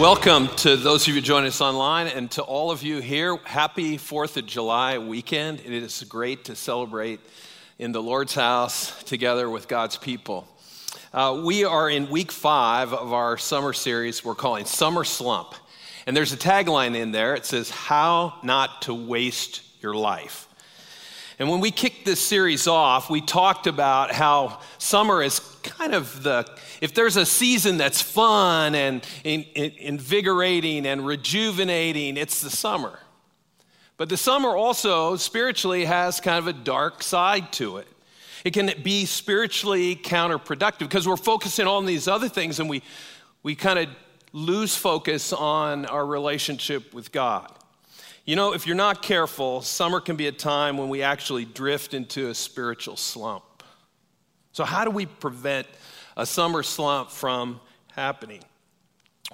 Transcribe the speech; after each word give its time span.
Welcome 0.00 0.48
to 0.56 0.78
those 0.78 1.06
of 1.06 1.14
you 1.14 1.20
joining 1.20 1.48
us 1.48 1.60
online 1.60 2.06
and 2.06 2.30
to 2.30 2.42
all 2.42 2.70
of 2.70 2.82
you 2.82 3.02
here. 3.02 3.36
Happy 3.44 3.98
4th 3.98 4.38
of 4.38 4.46
July 4.46 4.96
weekend. 4.96 5.60
It 5.60 5.74
is 5.74 6.02
great 6.04 6.46
to 6.46 6.56
celebrate 6.56 7.20
in 7.78 7.92
the 7.92 8.02
Lord's 8.02 8.34
house 8.34 9.04
together 9.04 9.50
with 9.50 9.68
God's 9.68 9.98
people. 9.98 10.48
Uh, 11.12 11.42
we 11.44 11.64
are 11.64 11.90
in 11.90 12.08
week 12.08 12.32
five 12.32 12.94
of 12.94 13.12
our 13.12 13.36
summer 13.36 13.74
series 13.74 14.24
we're 14.24 14.34
calling 14.34 14.64
Summer 14.64 15.04
Slump. 15.04 15.54
And 16.06 16.16
there's 16.16 16.32
a 16.32 16.38
tagline 16.38 16.96
in 16.96 17.12
there. 17.12 17.34
It 17.34 17.44
says, 17.44 17.68
How 17.68 18.38
Not 18.42 18.80
to 18.82 18.94
Waste 18.94 19.60
Your 19.82 19.92
Life. 19.92 20.48
And 21.40 21.48
when 21.48 21.60
we 21.60 21.70
kicked 21.70 22.04
this 22.04 22.20
series 22.20 22.66
off, 22.66 23.08
we 23.08 23.22
talked 23.22 23.66
about 23.66 24.12
how 24.12 24.60
summer 24.76 25.22
is 25.22 25.40
kind 25.62 25.94
of 25.94 26.22
the, 26.22 26.46
if 26.82 26.92
there's 26.92 27.16
a 27.16 27.24
season 27.24 27.78
that's 27.78 28.02
fun 28.02 28.74
and 28.74 29.02
in, 29.24 29.44
in, 29.54 29.72
invigorating 29.78 30.86
and 30.86 31.06
rejuvenating, 31.06 32.18
it's 32.18 32.42
the 32.42 32.50
summer. 32.50 32.98
But 33.96 34.10
the 34.10 34.18
summer 34.18 34.54
also 34.54 35.16
spiritually 35.16 35.86
has 35.86 36.20
kind 36.20 36.38
of 36.38 36.46
a 36.46 36.52
dark 36.52 37.02
side 37.02 37.54
to 37.54 37.78
it. 37.78 37.88
It 38.44 38.52
can 38.52 38.72
be 38.82 39.06
spiritually 39.06 39.96
counterproductive 39.96 40.80
because 40.80 41.08
we're 41.08 41.16
focusing 41.16 41.66
on 41.66 41.86
these 41.86 42.06
other 42.06 42.28
things 42.28 42.60
and 42.60 42.68
we, 42.68 42.82
we 43.42 43.54
kind 43.54 43.78
of 43.78 43.88
lose 44.34 44.76
focus 44.76 45.32
on 45.32 45.86
our 45.86 46.04
relationship 46.04 46.92
with 46.92 47.12
God. 47.12 47.50
You 48.30 48.36
know, 48.36 48.52
if 48.52 48.64
you're 48.64 48.76
not 48.76 49.02
careful, 49.02 49.60
summer 49.60 49.98
can 49.98 50.14
be 50.14 50.28
a 50.28 50.32
time 50.32 50.76
when 50.76 50.88
we 50.88 51.02
actually 51.02 51.44
drift 51.44 51.94
into 51.94 52.28
a 52.28 52.34
spiritual 52.36 52.96
slump. 52.96 53.64
So, 54.52 54.62
how 54.62 54.84
do 54.84 54.92
we 54.92 55.06
prevent 55.06 55.66
a 56.16 56.24
summer 56.24 56.62
slump 56.62 57.10
from 57.10 57.60
happening? 57.90 58.44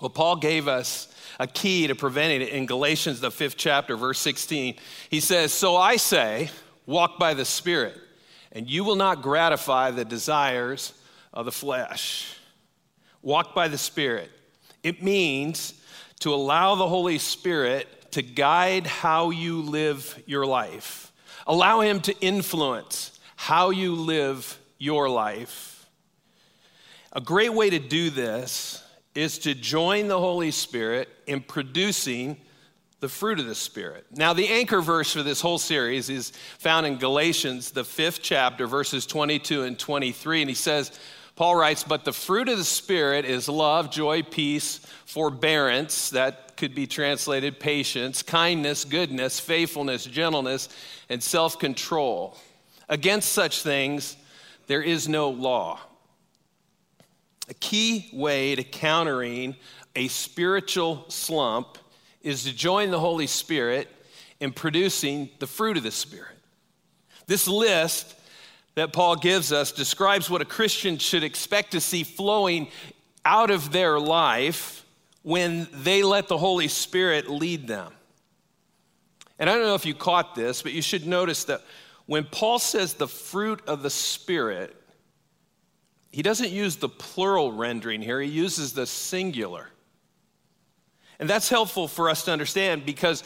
Well, 0.01 0.09
Paul 0.09 0.37
gave 0.37 0.67
us 0.67 1.15
a 1.39 1.47
key 1.47 1.89
to 1.89 1.95
preventing 1.95 2.41
it 2.41 2.49
in 2.49 2.65
Galatians, 2.65 3.21
the 3.21 3.31
fifth 3.31 3.59
chapter, 3.59 3.99
verse 3.99 4.19
16. 4.19 4.77
He 5.11 5.21
says, 5.21 5.53
So 5.53 5.77
I 5.77 5.97
say, 5.97 6.49
walk 6.87 7.19
by 7.19 7.35
the 7.35 7.45
Spirit, 7.45 7.99
and 8.53 8.67
you 8.67 8.83
will 8.83 8.97
not 8.97 9.21
gratify 9.21 9.91
the 9.91 10.07
desires 10.07 10.95
of 11.35 11.45
the 11.45 11.53
flesh. 11.53 12.35
Walk 13.21 13.55
by 13.55 13.69
the 13.69 13.77
Spirit. 13.77 14.31
It 14.83 15.03
means 15.03 15.75
to 16.21 16.33
allow 16.33 16.77
the 16.77 16.89
Holy 16.89 17.19
Spirit 17.19 17.89
to 18.17 18.23
guide 18.23 18.87
how 18.87 19.29
you 19.29 19.61
live 19.61 20.23
your 20.25 20.47
life. 20.47 21.13
Allow 21.47 21.81
Him 21.83 22.01
to 22.01 22.19
influence 22.23 23.21
how 23.37 23.69
you 23.69 23.95
live 23.95 24.59
your 24.79 25.11
life. 25.11 25.87
A 27.13 27.21
great 27.21 27.53
way 27.53 27.69
to 27.69 27.79
do 27.79 28.09
this 28.09 28.83
is 29.15 29.39
to 29.41 29.55
join 29.55 30.09
the 30.09 30.19
Holy 30.19 30.51
Spirit 30.51 31.11
in 31.27 31.43
producing 31.43 32.39
the 33.01 33.09
fruit 33.11 33.39
of 33.39 33.45
the 33.45 33.55
Spirit. 33.55 34.07
Now, 34.11 34.33
the 34.33 34.49
anchor 34.49 34.81
verse 34.81 35.13
for 35.13 35.23
this 35.23 35.43
whole 35.43 35.59
series 35.59 36.09
is 36.09 36.31
found 36.59 36.87
in 36.87 36.97
Galatians, 36.97 37.73
the 37.73 37.85
fifth 37.85 38.21
chapter, 38.23 38.67
verses 38.67 39.05
22 39.05 39.65
and 39.65 39.79
23. 39.79 40.41
And 40.41 40.49
he 40.49 40.55
says, 40.55 40.99
Paul 41.35 41.55
writes, 41.55 41.85
But 41.85 42.07
the 42.07 42.15
fruit 42.15 42.49
of 42.49 42.57
the 42.57 42.65
Spirit 42.65 43.27
is 43.27 43.47
love, 43.47 43.91
joy, 43.91 44.23
peace, 44.23 44.79
forbearance. 45.05 46.09
That 46.11 46.46
could 46.57 46.75
be 46.75 46.87
translated 46.87 47.61
patience, 47.61 48.23
kindness, 48.23 48.85
goodness, 48.85 49.39
faithfulness, 49.41 50.05
gentleness, 50.05 50.69
and 51.09 51.23
self 51.23 51.59
control. 51.59 52.37
Against 52.89 53.33
such 53.33 53.63
things, 53.63 54.17
there 54.67 54.83
is 54.83 55.09
no 55.09 55.31
law. 55.31 55.81
A 57.49 57.55
key 57.55 58.11
way 58.13 58.55
to 58.55 58.65
countering 58.65 59.57
a 59.95 60.09
spiritual 60.09 61.05
slump 61.09 61.79
is 62.23 62.45
to 62.45 62.53
join 62.53 62.91
the 62.91 62.99
Holy 62.99 63.27
Spirit 63.27 63.89
in 64.41 64.53
producing 64.53 65.31
the 65.39 65.47
fruit 65.47 65.77
of 65.77 65.83
the 65.83 65.91
Spirit. 65.91 66.37
This 67.27 67.49
list 67.49 68.15
that 68.75 68.93
Paul 68.93 69.17
gives 69.17 69.53
us 69.53 69.73
describes 69.73 70.29
what 70.29 70.43
a 70.43 70.47
Christian 70.47 70.99
should 70.99 71.25
expect 71.25 71.73
to 71.73 71.81
see 71.81 72.05
flowing 72.05 72.69
out 73.25 73.51
of 73.51 73.73
their 73.73 73.99
life 73.99 74.85
when 75.27 75.67
they 75.73 76.05
let 76.05 76.29
the 76.29 76.39
Holy 76.39 76.69
Spirit 76.69 77.29
lead 77.29 77.67
them. 77.67 77.93
And 79.41 79.51
I 79.51 79.55
don't 79.55 79.65
know 79.65 79.75
if 79.75 79.85
you 79.85 79.93
caught 79.93 80.37
this, 80.37 80.63
but 80.63 80.73
you 80.73 80.81
should 80.81 81.05
notice 81.05 81.43
that 81.47 81.63
when 82.07 82.23
Paul 82.23 82.61
says 82.61 82.95
the 82.95 83.09
fruit 83.09 83.61
of 83.67 83.83
the 83.83 83.91
Spirit, 83.91 84.77
he 86.13 86.23
doesn't 86.23 86.51
use 86.51 86.77
the 86.77 86.89
plural 86.89 87.51
rendering 87.51 88.03
here, 88.03 88.21
he 88.21 88.31
uses 88.31 88.73
the 88.73 88.87
singular. 88.87 89.69
And 91.19 91.29
that's 91.29 91.49
helpful 91.49 91.89
for 91.89 92.09
us 92.09 92.25
to 92.27 92.31
understand 92.31 92.87
because 92.87 93.25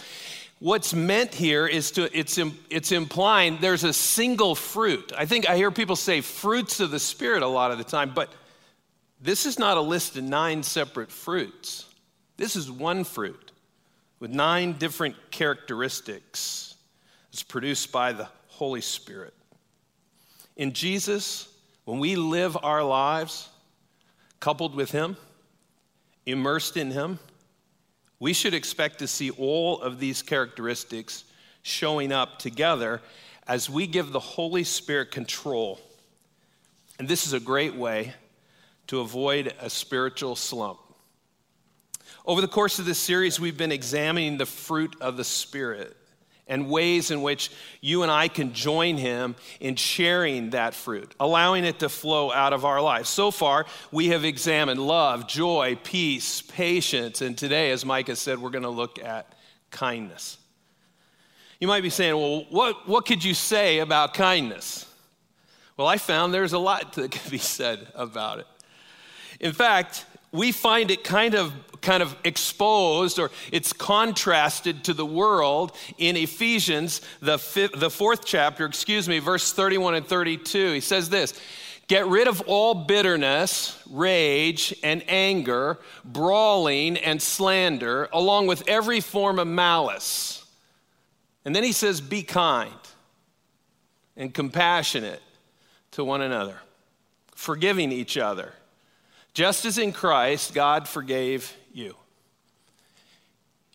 what's 0.58 0.94
meant 0.94 1.34
here 1.34 1.66
is 1.66 1.90
to 1.90 2.18
it's, 2.18 2.38
it's 2.70 2.92
implying 2.92 3.58
there's 3.60 3.84
a 3.84 3.94
single 3.94 4.54
fruit 4.54 5.10
i 5.16 5.24
think 5.24 5.48
i 5.48 5.56
hear 5.56 5.70
people 5.70 5.96
say 5.96 6.20
fruits 6.20 6.80
of 6.80 6.90
the 6.90 6.98
spirit 6.98 7.42
a 7.42 7.46
lot 7.46 7.70
of 7.70 7.78
the 7.78 7.84
time 7.84 8.12
but 8.14 8.30
this 9.22 9.46
is 9.46 9.58
not 9.58 9.78
a 9.78 9.80
list 9.80 10.18
of 10.18 10.22
nine 10.22 10.62
separate 10.62 11.10
fruits 11.10 11.86
this 12.40 12.56
is 12.56 12.70
one 12.70 13.04
fruit 13.04 13.52
with 14.18 14.30
nine 14.30 14.72
different 14.72 15.14
characteristics 15.30 16.74
it's 17.32 17.42
produced 17.42 17.92
by 17.92 18.12
the 18.12 18.28
holy 18.48 18.80
spirit 18.80 19.34
in 20.56 20.72
jesus 20.72 21.48
when 21.84 21.98
we 21.98 22.16
live 22.16 22.56
our 22.62 22.82
lives 22.82 23.48
coupled 24.40 24.74
with 24.74 24.90
him 24.90 25.16
immersed 26.26 26.76
in 26.76 26.90
him 26.90 27.18
we 28.18 28.34
should 28.34 28.54
expect 28.54 28.98
to 28.98 29.06
see 29.06 29.30
all 29.30 29.80
of 29.80 29.98
these 29.98 30.22
characteristics 30.22 31.24
showing 31.62 32.12
up 32.12 32.38
together 32.38 33.00
as 33.46 33.68
we 33.68 33.86
give 33.86 34.12
the 34.12 34.20
Holy 34.20 34.62
Spirit 34.62 35.10
control. 35.10 35.80
And 36.98 37.08
this 37.08 37.26
is 37.26 37.32
a 37.32 37.40
great 37.40 37.74
way 37.74 38.14
to 38.88 39.00
avoid 39.00 39.54
a 39.58 39.70
spiritual 39.70 40.36
slump. 40.36 40.78
Over 42.26 42.40
the 42.40 42.48
course 42.48 42.78
of 42.78 42.84
this 42.84 42.98
series, 42.98 43.40
we've 43.40 43.56
been 43.56 43.72
examining 43.72 44.36
the 44.36 44.46
fruit 44.46 44.94
of 45.00 45.16
the 45.16 45.24
Spirit 45.24 45.96
and 46.46 46.68
ways 46.68 47.10
in 47.10 47.22
which 47.22 47.50
you 47.80 48.02
and 48.02 48.10
I 48.10 48.28
can 48.28 48.52
join 48.52 48.96
him 48.96 49.36
in 49.60 49.76
sharing 49.76 50.50
that 50.50 50.74
fruit, 50.74 51.14
allowing 51.20 51.64
it 51.64 51.78
to 51.78 51.88
flow 51.88 52.32
out 52.32 52.52
of 52.52 52.64
our 52.64 52.82
lives. 52.82 53.08
So 53.08 53.30
far, 53.30 53.66
we 53.92 54.08
have 54.08 54.24
examined 54.24 54.80
love, 54.80 55.28
joy, 55.28 55.78
peace, 55.82 56.42
patience, 56.42 57.22
and 57.22 57.38
today, 57.38 57.70
as 57.70 57.84
Micah 57.84 58.16
said, 58.16 58.40
we're 58.40 58.50
going 58.50 58.64
to 58.64 58.68
look 58.68 58.98
at 58.98 59.32
kindness. 59.70 60.38
You 61.60 61.68
might 61.68 61.82
be 61.82 61.90
saying, 61.90 62.16
well, 62.16 62.46
what, 62.50 62.88
what 62.88 63.06
could 63.06 63.22
you 63.22 63.34
say 63.34 63.78
about 63.78 64.12
kindness? 64.12 64.86
Well, 65.76 65.86
I 65.86 65.98
found 65.98 66.34
there's 66.34 66.52
a 66.52 66.58
lot 66.58 66.94
that 66.94 67.12
can 67.12 67.30
be 67.30 67.38
said 67.38 67.86
about 67.94 68.40
it. 68.40 68.46
In 69.38 69.52
fact, 69.52 70.04
we 70.32 70.52
find 70.52 70.90
it 70.90 71.04
kind 71.04 71.34
of 71.34 71.52
kind 71.80 72.02
of 72.02 72.16
exposed 72.24 73.18
or 73.18 73.30
it's 73.52 73.72
contrasted 73.72 74.84
to 74.84 74.94
the 74.94 75.06
world 75.06 75.76
in 75.98 76.16
Ephesians, 76.16 77.00
the, 77.20 77.38
fifth, 77.38 77.72
the 77.78 77.90
fourth 77.90 78.24
chapter, 78.24 78.66
excuse 78.66 79.08
me, 79.08 79.18
verse 79.18 79.52
31 79.52 79.94
and 79.94 80.06
32. 80.06 80.72
He 80.72 80.80
says 80.80 81.08
this 81.08 81.38
Get 81.88 82.06
rid 82.06 82.28
of 82.28 82.42
all 82.42 82.74
bitterness, 82.74 83.76
rage, 83.90 84.74
and 84.82 85.02
anger, 85.08 85.78
brawling 86.04 86.96
and 86.98 87.20
slander, 87.20 88.08
along 88.12 88.46
with 88.46 88.62
every 88.68 89.00
form 89.00 89.38
of 89.38 89.48
malice. 89.48 90.44
And 91.44 91.56
then 91.56 91.64
he 91.64 91.72
says, 91.72 92.00
Be 92.00 92.22
kind 92.22 92.72
and 94.16 94.32
compassionate 94.32 95.22
to 95.92 96.04
one 96.04 96.20
another, 96.20 96.58
forgiving 97.34 97.90
each 97.90 98.16
other 98.16 98.52
just 99.34 99.64
as 99.64 99.78
in 99.78 99.92
Christ, 99.92 100.54
God 100.54 100.88
forgave 100.88 101.54
you. 101.72 101.94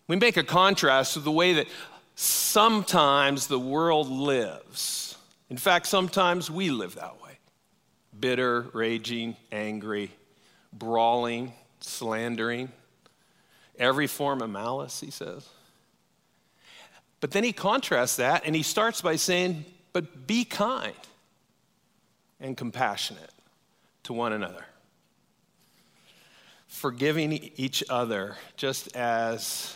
We 0.08 0.16
make 0.16 0.36
a 0.36 0.44
contrast 0.44 1.14
to 1.14 1.20
the 1.20 1.32
way 1.32 1.54
that 1.54 1.66
sometimes 2.14 3.46
the 3.46 3.58
world 3.58 4.08
lives. 4.08 5.16
In 5.50 5.56
fact, 5.56 5.86
sometimes 5.86 6.50
we 6.50 6.70
live 6.70 6.94
that 6.96 7.20
way 7.22 7.38
bitter, 8.18 8.66
raging, 8.72 9.36
angry, 9.52 10.10
brawling, 10.72 11.52
slandering, 11.80 12.70
every 13.78 14.06
form 14.06 14.40
of 14.40 14.48
malice, 14.48 15.00
he 15.00 15.10
says. 15.10 15.46
But 17.20 17.32
then 17.32 17.44
he 17.44 17.52
contrasts 17.52 18.16
that 18.16 18.42
and 18.46 18.54
he 18.54 18.62
starts 18.62 19.02
by 19.02 19.16
saying, 19.16 19.64
But 19.92 20.26
be 20.26 20.44
kind 20.44 20.94
and 22.40 22.56
compassionate 22.56 23.32
to 24.04 24.12
one 24.12 24.32
another 24.32 24.64
forgiving 26.76 27.32
each 27.56 27.82
other, 27.88 28.36
just 28.58 28.94
as 28.94 29.74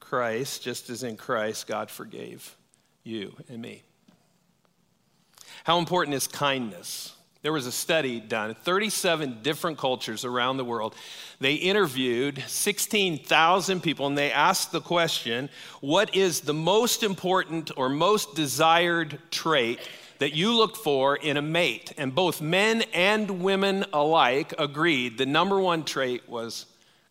Christ, 0.00 0.60
just 0.60 0.90
as 0.90 1.04
in 1.04 1.16
Christ, 1.16 1.68
God 1.68 1.88
forgave 1.88 2.56
you 3.04 3.32
and 3.48 3.62
me. 3.62 3.82
How 5.62 5.78
important 5.78 6.16
is 6.16 6.26
kindness? 6.26 7.14
There 7.42 7.52
was 7.52 7.64
a 7.64 7.72
study 7.72 8.18
done, 8.18 8.54
37 8.54 9.38
different 9.42 9.78
cultures 9.78 10.24
around 10.24 10.56
the 10.56 10.64
world. 10.64 10.96
They 11.38 11.54
interviewed 11.54 12.42
16,000 12.48 13.80
people 13.80 14.08
and 14.08 14.18
they 14.18 14.32
asked 14.32 14.72
the 14.72 14.80
question 14.80 15.48
What 15.80 16.16
is 16.16 16.40
the 16.40 16.52
most 16.52 17.04
important 17.04 17.70
or 17.76 17.88
most 17.88 18.34
desired 18.34 19.20
trait 19.30 19.78
that 20.20 20.34
you 20.34 20.56
look 20.56 20.76
for 20.76 21.16
in 21.16 21.36
a 21.36 21.42
mate? 21.42 21.92
And 21.98 22.14
both 22.14 22.40
men 22.40 22.82
and 22.94 23.42
women 23.42 23.84
alike 23.92 24.54
agreed 24.58 25.18
the 25.18 25.26
number 25.26 25.58
one 25.58 25.84
trait 25.84 26.28
was 26.28 26.66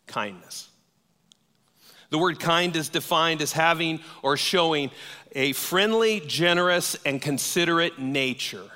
kindness. 0.07 0.69
The 2.11 2.17
word 2.17 2.39
kind 2.39 2.75
is 2.75 2.89
defined 2.89 3.41
as 3.41 3.51
having 3.51 3.99
or 4.23 4.37
showing 4.37 4.89
a 5.33 5.53
friendly, 5.53 6.21
generous, 6.21 6.95
and 7.05 7.21
considerate 7.21 7.99
nature. 7.99 8.71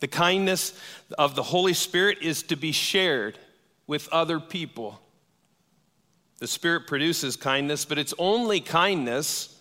The 0.00 0.08
kindness 0.08 0.78
of 1.18 1.34
the 1.34 1.42
Holy 1.42 1.74
Spirit 1.74 2.18
is 2.22 2.42
to 2.44 2.56
be 2.56 2.72
shared 2.72 3.38
with 3.86 4.08
other 4.10 4.40
people. 4.40 5.00
The 6.38 6.46
Spirit 6.46 6.86
produces 6.86 7.36
kindness, 7.36 7.84
but 7.84 7.98
it's 7.98 8.14
only 8.18 8.60
kindness 8.60 9.58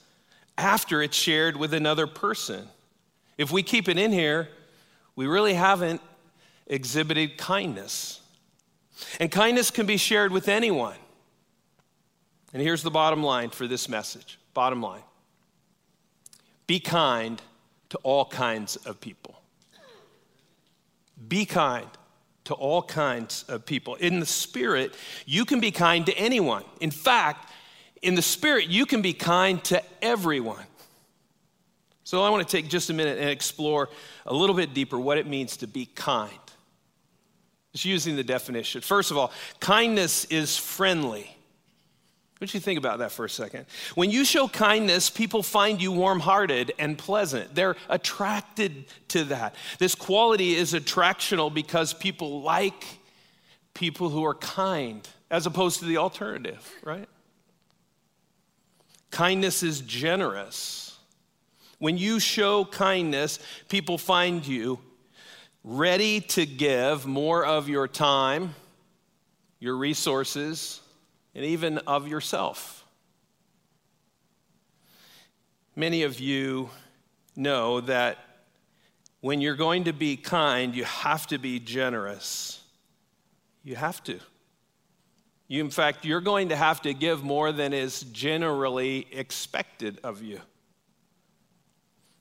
after 0.57 1.01
it's 1.01 1.17
shared 1.17 1.57
with 1.57 1.73
another 1.73 2.07
person. 2.07 2.67
If 3.37 3.51
we 3.51 3.63
keep 3.63 3.87
it 3.87 3.97
in 3.97 4.11
here, 4.11 4.49
we 5.15 5.27
really 5.27 5.53
haven't 5.53 6.01
exhibited 6.65 7.37
kindness. 7.37 8.21
And 9.19 9.31
kindness 9.31 9.71
can 9.71 9.85
be 9.85 9.97
shared 9.97 10.31
with 10.31 10.47
anyone. 10.47 10.97
And 12.53 12.61
here's 12.61 12.83
the 12.83 12.91
bottom 12.91 13.23
line 13.23 13.49
for 13.49 13.67
this 13.67 13.89
message 13.89 14.39
bottom 14.53 14.81
line 14.81 15.03
be 16.65 16.79
kind 16.79 17.41
to 17.89 17.97
all 18.03 18.25
kinds 18.25 18.75
of 18.75 18.99
people. 18.99 19.41
Be 21.27 21.45
kind 21.45 21.87
to 22.45 22.53
all 22.53 22.81
kinds 22.81 23.43
of 23.43 23.65
people. 23.65 23.95
In 23.95 24.19
the 24.19 24.25
Spirit, 24.25 24.93
you 25.25 25.45
can 25.45 25.59
be 25.59 25.71
kind 25.71 26.05
to 26.05 26.17
anyone. 26.17 26.63
In 26.79 26.91
fact, 26.91 27.51
in 28.01 28.15
the 28.15 28.21
Spirit, 28.21 28.67
you 28.67 28.85
can 28.85 29.01
be 29.01 29.13
kind 29.13 29.63
to 29.65 29.81
everyone. 30.01 30.63
So 32.07 32.23
I 32.23 32.29
want 32.29 32.47
to 32.47 32.49
take 32.49 32.69
just 32.69 32.89
a 32.89 32.93
minute 32.93 33.17
and 33.17 33.29
explore 33.29 33.89
a 34.25 34.33
little 34.33 34.55
bit 34.55 34.73
deeper 34.73 34.97
what 34.97 35.17
it 35.17 35.27
means 35.27 35.57
to 35.57 35.67
be 35.67 35.87
kind. 35.87 36.31
Just 37.73 37.83
using 37.83 38.15
the 38.15 38.23
definition. 38.23 38.79
First 38.79 39.11
of 39.11 39.17
all, 39.17 39.33
kindness 39.59 40.23
is 40.23 40.55
friendly. 40.55 41.29
What 42.37 42.53
you 42.53 42.61
think 42.61 42.79
about 42.79 42.99
that 42.99 43.11
for 43.11 43.25
a 43.25 43.29
second? 43.29 43.65
When 43.95 44.09
you 44.09 44.23
show 44.23 44.47
kindness, 44.47 45.09
people 45.09 45.43
find 45.43 45.81
you 45.81 45.91
warm 45.91 46.21
hearted 46.21 46.71
and 46.79 46.97
pleasant. 46.97 47.53
They're 47.53 47.75
attracted 47.89 48.85
to 49.09 49.25
that. 49.25 49.55
This 49.77 49.93
quality 49.93 50.55
is 50.55 50.71
attractional 50.71 51.53
because 51.53 51.93
people 51.93 52.41
like 52.41 52.85
people 53.73 54.07
who 54.07 54.23
are 54.23 54.35
kind 54.35 55.05
as 55.29 55.45
opposed 55.45 55.79
to 55.79 55.85
the 55.85 55.97
alternative, 55.97 56.71
right? 56.85 57.09
Kindness 59.11 59.61
is 59.61 59.81
generous. 59.81 60.86
When 61.79 61.97
you 61.97 62.19
show 62.19 62.65
kindness, 62.65 63.39
people 63.69 63.97
find 63.97 64.45
you 64.45 64.79
ready 65.63 66.21
to 66.21 66.45
give 66.45 67.05
more 67.05 67.45
of 67.45 67.69
your 67.69 67.87
time, 67.87 68.55
your 69.59 69.75
resources, 69.75 70.81
and 71.35 71.45
even 71.45 71.77
of 71.79 72.07
yourself. 72.07 72.85
Many 75.75 76.03
of 76.03 76.19
you 76.19 76.69
know 77.35 77.81
that 77.81 78.17
when 79.21 79.41
you're 79.41 79.55
going 79.55 79.83
to 79.83 79.93
be 79.93 80.17
kind, 80.17 80.73
you 80.73 80.83
have 80.85 81.27
to 81.27 81.37
be 81.37 81.59
generous. 81.59 82.61
You 83.63 83.75
have 83.75 84.03
to. 84.05 84.19
You, 85.47 85.63
in 85.63 85.69
fact, 85.69 86.05
you're 86.05 86.21
going 86.21 86.49
to 86.49 86.55
have 86.55 86.81
to 86.81 86.93
give 86.93 87.23
more 87.23 87.51
than 87.51 87.73
is 87.73 88.01
generally 88.01 89.07
expected 89.11 89.99
of 90.03 90.23
you. 90.23 90.41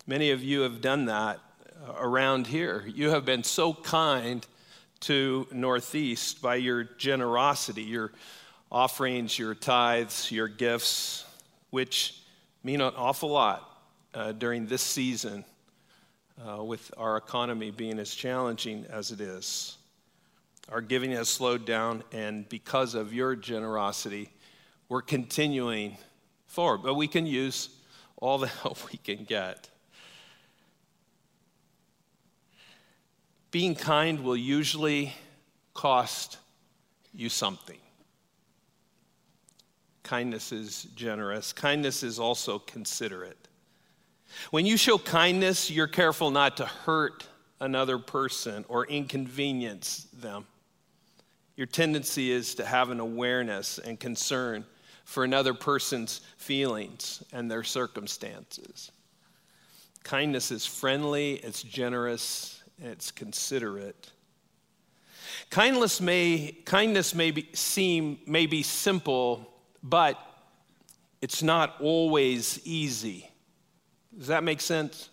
Many 0.08 0.30
of 0.30 0.40
you 0.40 0.60
have 0.60 0.80
done 0.80 1.06
that 1.06 1.40
around 1.98 2.46
here. 2.46 2.84
You 2.86 3.10
have 3.10 3.24
been 3.24 3.42
so 3.42 3.74
kind 3.74 4.46
to 5.00 5.48
Northeast 5.50 6.40
by 6.40 6.54
your 6.54 6.84
generosity, 6.84 7.82
your 7.82 8.12
offerings, 8.70 9.36
your 9.36 9.56
tithes, 9.56 10.30
your 10.30 10.46
gifts, 10.46 11.24
which 11.70 12.20
mean 12.62 12.80
an 12.80 12.92
awful 12.96 13.30
lot 13.30 13.68
uh, 14.14 14.30
during 14.30 14.66
this 14.66 14.82
season 14.82 15.44
uh, 16.40 16.62
with 16.62 16.88
our 16.96 17.16
economy 17.16 17.72
being 17.72 17.98
as 17.98 18.14
challenging 18.14 18.86
as 18.88 19.10
it 19.10 19.20
is. 19.20 19.76
Our 20.68 20.82
giving 20.82 21.10
has 21.10 21.28
slowed 21.28 21.64
down, 21.64 22.04
and 22.12 22.48
because 22.48 22.94
of 22.94 23.12
your 23.12 23.34
generosity, 23.34 24.30
we're 24.88 25.02
continuing 25.02 25.96
forward. 26.46 26.84
But 26.84 26.94
we 26.94 27.08
can 27.08 27.26
use 27.26 27.70
all 28.18 28.38
the 28.38 28.46
help 28.62 28.88
we 28.92 28.98
can 28.98 29.24
get. 29.24 29.68
Being 33.56 33.74
kind 33.74 34.22
will 34.22 34.36
usually 34.36 35.14
cost 35.72 36.36
you 37.14 37.30
something. 37.30 37.78
Kindness 40.02 40.52
is 40.52 40.82
generous. 40.94 41.54
Kindness 41.54 42.02
is 42.02 42.18
also 42.18 42.58
considerate. 42.58 43.48
When 44.50 44.66
you 44.66 44.76
show 44.76 44.98
kindness, 44.98 45.70
you're 45.70 45.86
careful 45.86 46.30
not 46.30 46.58
to 46.58 46.66
hurt 46.66 47.26
another 47.58 47.96
person 47.96 48.66
or 48.68 48.84
inconvenience 48.88 50.06
them. 50.12 50.44
Your 51.56 51.66
tendency 51.66 52.30
is 52.30 52.56
to 52.56 52.66
have 52.66 52.90
an 52.90 53.00
awareness 53.00 53.78
and 53.78 53.98
concern 53.98 54.66
for 55.06 55.24
another 55.24 55.54
person's 55.54 56.20
feelings 56.36 57.24
and 57.32 57.50
their 57.50 57.64
circumstances. 57.64 58.92
Kindness 60.04 60.50
is 60.50 60.66
friendly, 60.66 61.36
it's 61.36 61.62
generous, 61.62 62.55
it's 62.78 63.10
considerate. 63.10 64.10
Kindness 65.50 66.00
may, 66.00 66.56
kindness 66.64 67.14
may 67.14 67.30
be, 67.30 67.48
seem 67.52 68.18
may 68.26 68.46
be 68.46 68.62
simple 68.62 69.52
but 69.88 70.18
it's 71.22 71.42
not 71.42 71.76
always 71.80 72.60
easy. 72.64 73.30
Does 74.16 74.28
that 74.28 74.42
make 74.42 74.60
sense? 74.60 75.10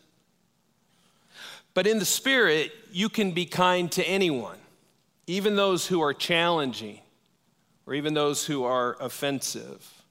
But 1.74 1.88
in 1.88 2.00
the 2.00 2.06
Spirit, 2.06 2.72
you 2.92 3.10
can 3.10 3.32
be 3.32 3.46
kind 3.46 3.92
to 3.94 4.04
anyone, 4.08 4.58
even 5.28 5.56
those 5.56 5.88
who 5.88 6.02
are 6.02 6.14
challenging 6.14 7.00
or 7.86 7.94
even 7.94 8.14
those 8.14 8.46
who 8.46 8.64
are 8.64 8.98
offensive. 9.00 10.04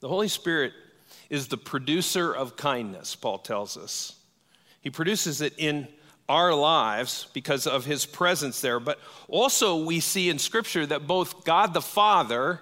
The 0.00 0.08
Holy 0.08 0.28
Spirit 0.28 0.72
is 1.28 1.48
the 1.48 1.58
producer 1.58 2.32
of 2.32 2.56
kindness, 2.56 3.14
Paul 3.14 3.38
tells 3.38 3.76
us. 3.76 4.16
He 4.80 4.90
produces 4.90 5.40
it 5.40 5.54
in 5.58 5.88
our 6.28 6.54
lives 6.54 7.26
because 7.32 7.66
of 7.66 7.84
his 7.84 8.06
presence 8.06 8.60
there. 8.60 8.80
But 8.80 8.98
also, 9.28 9.84
we 9.84 10.00
see 10.00 10.30
in 10.30 10.38
Scripture 10.38 10.86
that 10.86 11.06
both 11.06 11.44
God 11.44 11.74
the 11.74 11.82
Father 11.82 12.60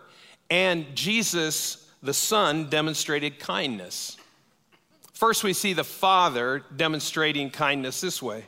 and 0.51 0.87
Jesus, 0.95 1.91
the 2.03 2.15
Son, 2.15 2.71
demonstrated 2.71 3.39
kindness. 3.39 4.17
First, 5.13 5.45
we 5.45 5.53
see 5.53 5.75
the 5.75 5.85
Father 5.85 6.63
demonstrating 6.75 7.51
kindness 7.51 8.01
this 8.01 8.23
way 8.23 8.47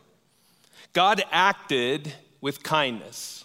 God 0.93 1.23
acted 1.31 2.13
with 2.41 2.63
kindness. 2.63 3.45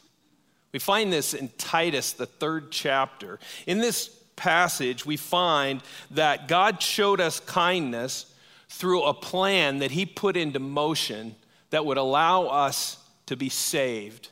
We 0.71 0.79
find 0.79 1.11
this 1.11 1.33
in 1.33 1.49
Titus, 1.57 2.13
the 2.13 2.25
third 2.25 2.71
chapter. 2.71 3.39
In 3.65 3.79
this 3.79 4.09
passage, 4.35 5.05
we 5.05 5.17
find 5.17 5.81
that 6.11 6.47
God 6.47 6.81
showed 6.81 7.21
us 7.21 7.39
kindness 7.39 8.33
through 8.77 9.03
a 9.03 9.13
plan 9.13 9.79
that 9.79 9.91
He 9.91 10.05
put 10.05 10.37
into 10.37 10.59
motion 10.59 11.35
that 11.69 11.85
would 11.85 11.97
allow 11.97 12.47
us 12.47 12.97
to 13.25 13.35
be 13.35 13.49
saved 13.49 14.29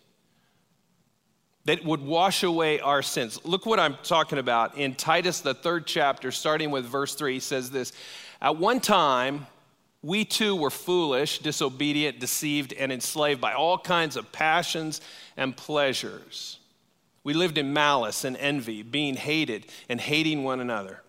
that 1.65 1.83
would 1.85 2.01
wash 2.01 2.43
away 2.43 2.79
our 2.79 3.01
sins. 3.01 3.39
Look 3.45 3.65
what 3.65 3.79
I'm 3.79 3.97
talking 4.03 4.37
about. 4.37 4.77
In 4.77 4.95
Titus, 4.95 5.39
the 5.39 5.53
third 5.53 5.87
chapter, 5.87 6.31
starting 6.31 6.71
with 6.71 6.85
verse 6.85 7.15
3, 7.15 7.39
says 7.39 7.71
this 7.71 7.93
At 8.41 8.57
one 8.57 8.79
time, 8.79 9.47
we 10.01 10.25
too 10.25 10.55
were 10.55 10.69
foolish, 10.69 11.39
disobedient, 11.39 12.19
deceived, 12.19 12.73
and 12.73 12.91
enslaved 12.91 13.39
by 13.39 13.53
all 13.53 13.77
kinds 13.77 14.17
of 14.17 14.31
passions 14.33 14.99
and 15.37 15.55
pleasures. 15.55 16.59
We 17.23 17.33
lived 17.33 17.57
in 17.57 17.71
malice 17.71 18.25
and 18.25 18.35
envy, 18.35 18.83
being 18.83 19.15
hated 19.15 19.67
and 19.87 20.01
hating 20.01 20.43
one 20.43 20.59
another. 20.59 21.02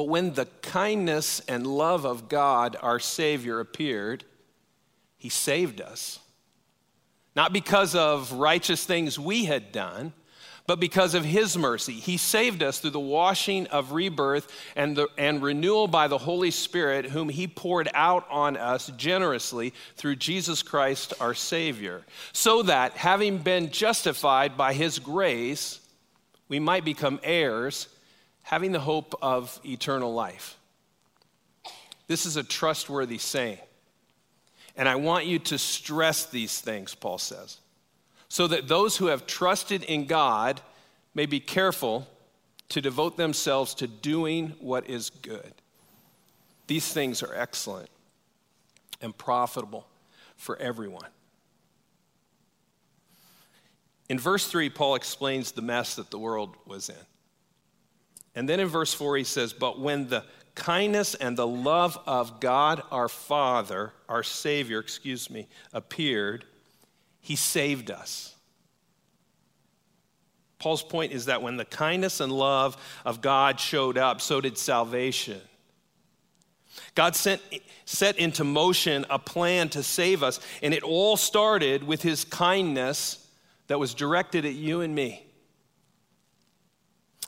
But 0.00 0.08
when 0.08 0.32
the 0.32 0.46
kindness 0.62 1.42
and 1.46 1.66
love 1.66 2.06
of 2.06 2.30
God, 2.30 2.74
our 2.80 2.98
Savior, 2.98 3.60
appeared, 3.60 4.24
He 5.18 5.28
saved 5.28 5.78
us 5.78 6.20
not 7.36 7.52
because 7.52 7.94
of 7.94 8.32
righteous 8.32 8.82
things 8.86 9.18
we 9.18 9.44
had 9.44 9.72
done, 9.72 10.14
but 10.66 10.80
because 10.80 11.14
of 11.14 11.22
his 11.22 11.54
mercy. 11.58 11.92
He 11.92 12.16
saved 12.16 12.62
us 12.62 12.78
through 12.78 12.92
the 12.92 12.98
washing 12.98 13.66
of 13.66 13.92
rebirth 13.92 14.50
and, 14.74 14.96
the, 14.96 15.08
and 15.18 15.42
renewal 15.42 15.86
by 15.86 16.08
the 16.08 16.16
Holy 16.16 16.50
Spirit, 16.50 17.04
whom 17.04 17.28
he 17.28 17.46
poured 17.46 17.90
out 17.92 18.26
on 18.30 18.56
us 18.56 18.90
generously 18.96 19.74
through 19.96 20.16
Jesus 20.16 20.62
Christ 20.62 21.12
our 21.20 21.34
Savior, 21.34 22.06
so 22.32 22.62
that, 22.62 22.96
having 22.96 23.36
been 23.36 23.70
justified 23.70 24.56
by 24.56 24.72
his 24.72 24.98
grace, 24.98 25.78
we 26.48 26.58
might 26.58 26.86
become 26.86 27.20
heirs, 27.22 27.86
having 28.50 28.72
the 28.72 28.80
hope 28.80 29.14
of 29.22 29.60
eternal 29.64 30.12
life. 30.12 30.58
This 32.08 32.26
is 32.26 32.36
a 32.36 32.42
trustworthy 32.42 33.18
saying. 33.18 33.60
And 34.76 34.88
I 34.88 34.96
want 34.96 35.26
you 35.26 35.38
to 35.38 35.56
stress 35.56 36.26
these 36.26 36.60
things, 36.60 36.94
Paul 36.94 37.18
says 37.18 37.60
so 38.30 38.46
that 38.46 38.68
those 38.68 38.96
who 38.96 39.06
have 39.06 39.26
trusted 39.26 39.82
in 39.82 40.06
God 40.06 40.60
may 41.14 41.26
be 41.26 41.40
careful 41.40 42.08
to 42.70 42.80
devote 42.80 43.16
themselves 43.16 43.74
to 43.74 43.88
doing 43.88 44.54
what 44.60 44.88
is 44.88 45.10
good. 45.10 45.52
These 46.68 46.92
things 46.92 47.24
are 47.24 47.34
excellent 47.34 47.90
and 49.00 49.16
profitable 49.16 49.84
for 50.36 50.56
everyone. 50.58 51.08
In 54.08 54.18
verse 54.18 54.46
3, 54.46 54.70
Paul 54.70 54.94
explains 54.94 55.50
the 55.52 55.62
mess 55.62 55.96
that 55.96 56.10
the 56.10 56.18
world 56.18 56.56
was 56.66 56.88
in. 56.88 57.09
And 58.34 58.48
then 58.48 58.60
in 58.60 58.68
verse 58.68 58.94
4, 58.94 59.16
he 59.16 59.24
says, 59.24 59.52
But 59.52 59.80
when 59.80 60.08
the 60.08 60.24
kindness 60.54 61.14
and 61.14 61.36
the 61.36 61.46
love 61.46 61.98
of 62.06 62.40
God 62.40 62.82
our 62.90 63.08
Father, 63.08 63.92
our 64.08 64.22
Savior, 64.22 64.78
excuse 64.78 65.30
me, 65.30 65.48
appeared, 65.72 66.44
he 67.20 67.36
saved 67.36 67.90
us. 67.90 68.34
Paul's 70.58 70.82
point 70.82 71.12
is 71.12 71.24
that 71.26 71.42
when 71.42 71.56
the 71.56 71.64
kindness 71.64 72.20
and 72.20 72.30
love 72.30 72.76
of 73.04 73.20
God 73.20 73.58
showed 73.58 73.96
up, 73.96 74.20
so 74.20 74.40
did 74.40 74.58
salvation. 74.58 75.40
God 76.94 77.16
sent, 77.16 77.40
set 77.86 78.18
into 78.18 78.44
motion 78.44 79.06
a 79.08 79.18
plan 79.18 79.70
to 79.70 79.82
save 79.82 80.22
us, 80.22 80.38
and 80.62 80.74
it 80.74 80.82
all 80.82 81.16
started 81.16 81.82
with 81.82 82.02
his 82.02 82.24
kindness 82.24 83.26
that 83.68 83.78
was 83.78 83.94
directed 83.94 84.44
at 84.44 84.54
you 84.54 84.82
and 84.82 84.94
me. 84.94 85.24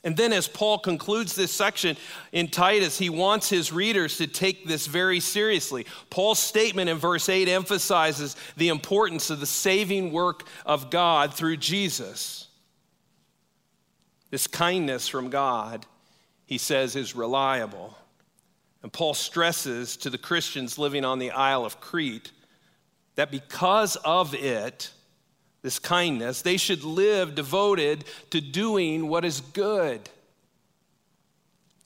And 0.04 0.16
then, 0.16 0.32
as 0.32 0.48
Paul 0.48 0.78
concludes 0.78 1.36
this 1.36 1.52
section 1.52 1.96
in 2.32 2.48
Titus, 2.48 2.98
he 2.98 3.08
wants 3.08 3.48
his 3.48 3.72
readers 3.72 4.16
to 4.16 4.26
take 4.26 4.66
this 4.66 4.88
very 4.88 5.20
seriously. 5.20 5.86
Paul's 6.10 6.40
statement 6.40 6.90
in 6.90 6.98
verse 6.98 7.28
8 7.28 7.48
emphasizes 7.48 8.34
the 8.56 8.68
importance 8.68 9.30
of 9.30 9.38
the 9.38 9.46
saving 9.46 10.10
work 10.10 10.42
of 10.66 10.90
God 10.90 11.32
through 11.32 11.58
Jesus. 11.58 12.48
This 14.30 14.48
kindness 14.48 15.06
from 15.06 15.30
God, 15.30 15.86
he 16.46 16.58
says, 16.58 16.96
is 16.96 17.14
reliable. 17.14 17.96
And 18.82 18.92
Paul 18.92 19.14
stresses 19.14 19.96
to 19.98 20.10
the 20.10 20.18
Christians 20.18 20.78
living 20.78 21.04
on 21.04 21.20
the 21.20 21.30
Isle 21.30 21.64
of 21.64 21.80
Crete 21.80 22.32
that 23.14 23.30
because 23.30 23.96
of 23.96 24.34
it, 24.34 24.90
this 25.62 25.78
kindness, 25.78 26.42
they 26.42 26.56
should 26.56 26.82
live 26.82 27.34
devoted 27.34 28.04
to 28.30 28.40
doing 28.40 29.08
what 29.08 29.24
is 29.24 29.40
good. 29.40 30.08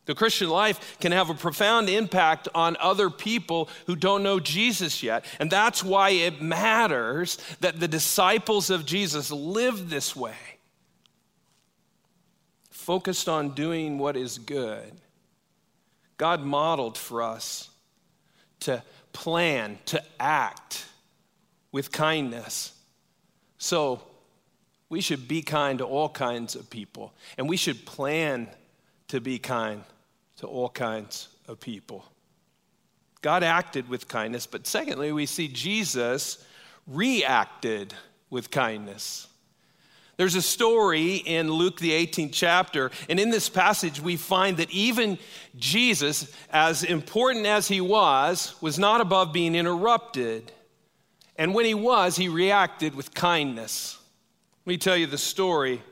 The 0.06 0.14
Christian 0.14 0.48
life 0.48 0.98
can 1.00 1.12
have 1.12 1.30
a 1.30 1.34
profound 1.34 1.88
impact 1.88 2.48
on 2.54 2.76
other 2.80 3.10
people 3.10 3.68
who 3.86 3.96
don't 3.96 4.22
know 4.22 4.40
Jesus 4.40 5.02
yet. 5.02 5.24
And 5.40 5.50
that's 5.50 5.82
why 5.82 6.10
it 6.10 6.40
matters 6.40 7.38
that 7.60 7.80
the 7.80 7.88
disciples 7.88 8.70
of 8.70 8.86
Jesus 8.86 9.30
live 9.30 9.90
this 9.90 10.14
way, 10.14 10.36
focused 12.70 13.28
on 13.28 13.50
doing 13.50 13.98
what 13.98 14.16
is 14.16 14.38
good. 14.38 14.92
God 16.16 16.40
modeled 16.40 16.96
for 16.96 17.20
us 17.20 17.68
to 18.60 18.82
plan, 19.12 19.78
to 19.86 20.02
act 20.18 20.86
with 21.72 21.90
kindness 21.90 22.75
so 23.58 24.02
we 24.88 25.00
should 25.00 25.26
be 25.26 25.42
kind 25.42 25.78
to 25.78 25.84
all 25.84 26.08
kinds 26.08 26.54
of 26.54 26.70
people, 26.70 27.12
and 27.36 27.48
we 27.48 27.56
should 27.56 27.84
plan 27.86 28.48
to 29.08 29.20
be 29.20 29.38
kind 29.38 29.82
to 30.38 30.46
all 30.46 30.68
kinds 30.68 31.28
of 31.48 31.60
people. 31.60 32.04
God 33.22 33.42
acted 33.42 33.88
with 33.88 34.08
kindness, 34.08 34.46
but 34.46 34.66
secondly, 34.66 35.10
we 35.10 35.26
see 35.26 35.48
Jesus 35.48 36.44
reacted 36.86 37.94
with 38.30 38.50
kindness. 38.50 39.26
There's 40.16 40.34
a 40.34 40.42
story 40.42 41.16
in 41.16 41.50
Luke, 41.50 41.78
the 41.78 41.90
18th 41.90 42.30
chapter, 42.32 42.90
and 43.08 43.20
in 43.20 43.30
this 43.30 43.48
passage, 43.48 44.00
we 44.00 44.16
find 44.16 44.56
that 44.56 44.70
even 44.70 45.18
Jesus, 45.58 46.32
as 46.50 46.84
important 46.84 47.44
as 47.44 47.68
he 47.68 47.82
was, 47.82 48.54
was 48.62 48.78
not 48.78 49.02
above 49.02 49.32
being 49.32 49.54
interrupted. 49.54 50.52
And 51.38 51.54
when 51.54 51.64
he 51.64 51.74
was, 51.74 52.16
he 52.16 52.28
reacted 52.28 52.94
with 52.94 53.14
kindness. 53.14 53.98
Let 54.64 54.70
me 54.70 54.78
tell 54.78 54.96
you 54.96 55.06
the 55.06 55.18
story. 55.18 55.82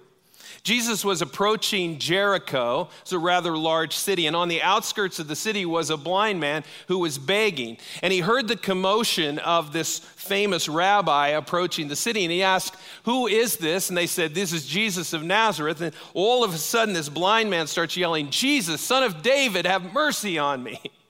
Jesus 0.64 1.04
was 1.04 1.20
approaching 1.20 1.98
Jericho. 1.98 2.88
It's 3.02 3.12
a 3.12 3.18
rather 3.18 3.54
large 3.54 3.94
city. 3.94 4.26
And 4.26 4.34
on 4.34 4.48
the 4.48 4.62
outskirts 4.62 5.18
of 5.18 5.28
the 5.28 5.36
city 5.36 5.66
was 5.66 5.90
a 5.90 5.98
blind 5.98 6.40
man 6.40 6.64
who 6.88 6.98
was 6.98 7.18
begging. 7.18 7.76
And 8.02 8.14
he 8.14 8.20
heard 8.20 8.48
the 8.48 8.56
commotion 8.56 9.38
of 9.40 9.74
this 9.74 9.98
famous 9.98 10.66
rabbi 10.66 11.28
approaching 11.28 11.88
the 11.88 11.96
city. 11.96 12.24
And 12.24 12.32
he 12.32 12.42
asked, 12.42 12.76
Who 13.04 13.26
is 13.26 13.58
this? 13.58 13.90
And 13.90 13.98
they 13.98 14.06
said, 14.06 14.34
This 14.34 14.54
is 14.54 14.66
Jesus 14.66 15.12
of 15.12 15.22
Nazareth. 15.22 15.82
And 15.82 15.94
all 16.14 16.42
of 16.42 16.54
a 16.54 16.58
sudden, 16.58 16.94
this 16.94 17.10
blind 17.10 17.50
man 17.50 17.66
starts 17.66 17.94
yelling, 17.94 18.30
Jesus, 18.30 18.80
son 18.80 19.02
of 19.02 19.22
David, 19.22 19.66
have 19.66 19.92
mercy 19.92 20.38
on 20.38 20.62
me. 20.62 20.80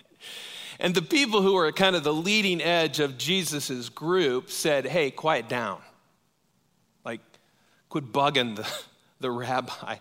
And 0.78 0.95
the 0.95 1.02
people 1.02 1.43
who 1.43 1.54
were 1.54 1.71
kind 1.73 1.97
of 1.97 2.04
the 2.04 2.12
leading 2.12 2.61
edge 2.61 3.00
of 3.00 3.19
Jesus' 3.19 3.88
group 3.88 4.50
said, 4.50 4.87
Hey, 4.87 5.11
quiet 5.11 5.49
down. 5.49 5.81
Like, 7.04 7.21
quit 7.88 8.12
bugging 8.12 8.57
the, 8.57 8.69
the 9.21 9.31
rabbi. 9.31 9.97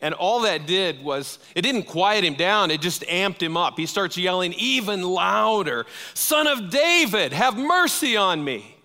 And 0.00 0.14
all 0.14 0.40
that 0.40 0.66
did 0.66 1.02
was, 1.02 1.38
it 1.54 1.62
didn't 1.62 1.84
quiet 1.84 2.24
him 2.24 2.34
down, 2.34 2.70
it 2.70 2.80
just 2.80 3.02
amped 3.02 3.42
him 3.42 3.56
up. 3.56 3.76
He 3.76 3.86
starts 3.86 4.16
yelling 4.16 4.54
even 4.54 5.02
louder 5.02 5.86
Son 6.14 6.46
of 6.46 6.70
David, 6.70 7.32
have 7.32 7.56
mercy 7.56 8.16
on 8.16 8.42
me. 8.42 8.76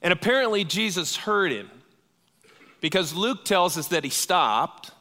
And 0.00 0.12
apparently, 0.12 0.62
Jesus 0.64 1.16
heard 1.16 1.50
him 1.50 1.68
because 2.80 3.12
Luke 3.14 3.44
tells 3.44 3.76
us 3.76 3.88
that 3.88 4.04
he 4.04 4.10
stopped 4.10 4.92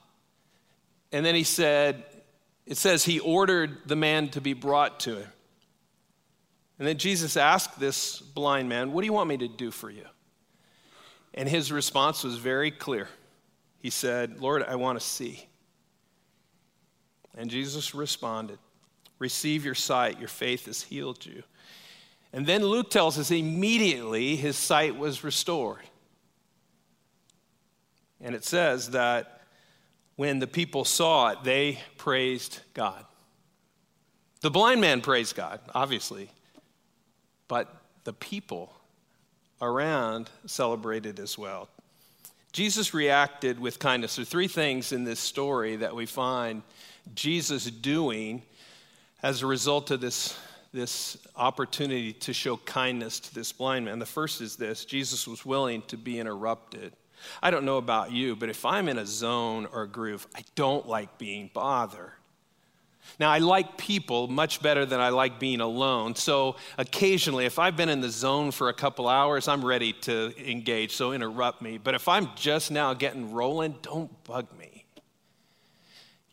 and 1.11 1.25
then 1.25 1.35
he 1.35 1.43
said, 1.43 2.03
it 2.65 2.77
says 2.77 3.05
he 3.05 3.19
ordered 3.19 3.77
the 3.85 3.95
man 3.95 4.29
to 4.29 4.41
be 4.41 4.53
brought 4.53 4.99
to 5.01 5.17
him. 5.17 5.27
And 6.79 6.87
then 6.87 6.97
Jesus 6.97 7.37
asked 7.37 7.79
this 7.79 8.19
blind 8.19 8.69
man, 8.69 8.91
What 8.91 9.01
do 9.01 9.05
you 9.05 9.13
want 9.13 9.29
me 9.29 9.37
to 9.37 9.47
do 9.47 9.71
for 9.71 9.89
you? 9.89 10.05
And 11.33 11.49
his 11.49 11.71
response 11.71 12.23
was 12.23 12.37
very 12.37 12.71
clear. 12.71 13.07
He 13.79 13.89
said, 13.89 14.39
Lord, 14.39 14.63
I 14.63 14.75
want 14.75 14.99
to 14.99 15.05
see. 15.05 15.47
And 17.35 17.49
Jesus 17.49 17.95
responded, 17.95 18.59
Receive 19.19 19.65
your 19.65 19.75
sight, 19.75 20.19
your 20.19 20.27
faith 20.27 20.65
has 20.65 20.83
healed 20.83 21.25
you. 21.25 21.43
And 22.33 22.45
then 22.45 22.63
Luke 22.63 22.91
tells 22.91 23.17
us 23.17 23.31
immediately 23.31 24.35
his 24.35 24.57
sight 24.57 24.95
was 24.95 25.23
restored. 25.23 25.81
And 28.21 28.35
it 28.35 28.43
says 28.43 28.91
that 28.91 29.41
when 30.15 30.39
the 30.39 30.47
people 30.47 30.85
saw 30.85 31.29
it, 31.29 31.43
they 31.43 31.79
praised 31.97 32.59
God. 32.73 33.05
The 34.41 34.51
blind 34.51 34.81
man 34.81 35.01
praised 35.01 35.35
God, 35.35 35.59
obviously 35.73 36.29
but 37.47 37.73
the 38.03 38.13
people 38.13 38.73
around 39.61 40.29
celebrated 40.45 41.19
as 41.19 41.37
well. 41.37 41.69
Jesus 42.53 42.93
reacted 42.93 43.59
with 43.59 43.79
kindness. 43.79 44.15
There 44.15 44.23
are 44.23 44.25
three 44.25 44.47
things 44.47 44.91
in 44.91 45.03
this 45.03 45.19
story 45.19 45.75
that 45.77 45.95
we 45.95 46.05
find 46.05 46.63
Jesus 47.13 47.65
doing 47.65 48.41
as 49.23 49.41
a 49.41 49.47
result 49.47 49.91
of 49.91 50.01
this, 50.01 50.37
this 50.73 51.17
opportunity 51.35 52.13
to 52.13 52.33
show 52.33 52.57
kindness 52.57 53.19
to 53.19 53.35
this 53.35 53.51
blind 53.51 53.85
man. 53.85 53.99
The 53.99 54.05
first 54.05 54.41
is 54.41 54.55
this 54.55 54.85
Jesus 54.85 55.27
was 55.27 55.45
willing 55.45 55.81
to 55.83 55.97
be 55.97 56.19
interrupted. 56.19 56.93
I 57.41 57.51
don't 57.51 57.65
know 57.65 57.77
about 57.77 58.11
you, 58.11 58.35
but 58.35 58.49
if 58.49 58.63
I'm 58.63 58.87
in 58.87 58.97
a 58.97 59.05
zone 59.05 59.67
or 59.71 59.83
a 59.83 59.87
groove, 59.87 60.27
I 60.35 60.43
don't 60.55 60.87
like 60.87 61.17
being 61.17 61.49
bothered. 61.53 62.11
Now, 63.19 63.29
I 63.31 63.39
like 63.39 63.77
people 63.77 64.27
much 64.27 64.61
better 64.61 64.85
than 64.85 64.99
I 64.99 65.09
like 65.09 65.39
being 65.39 65.61
alone. 65.61 66.15
So, 66.15 66.55
occasionally, 66.77 67.45
if 67.45 67.59
I've 67.59 67.75
been 67.75 67.89
in 67.89 68.01
the 68.01 68.09
zone 68.09 68.51
for 68.51 68.69
a 68.69 68.73
couple 68.73 69.07
hours, 69.07 69.47
I'm 69.47 69.63
ready 69.63 69.93
to 69.93 70.33
engage. 70.37 70.95
So, 70.95 71.13
interrupt 71.13 71.61
me. 71.61 71.77
But 71.77 71.95
if 71.95 72.07
I'm 72.07 72.29
just 72.35 72.71
now 72.71 72.93
getting 72.93 73.31
rolling, 73.31 73.75
don't 73.81 74.23
bug 74.23 74.47
me. 74.57 74.85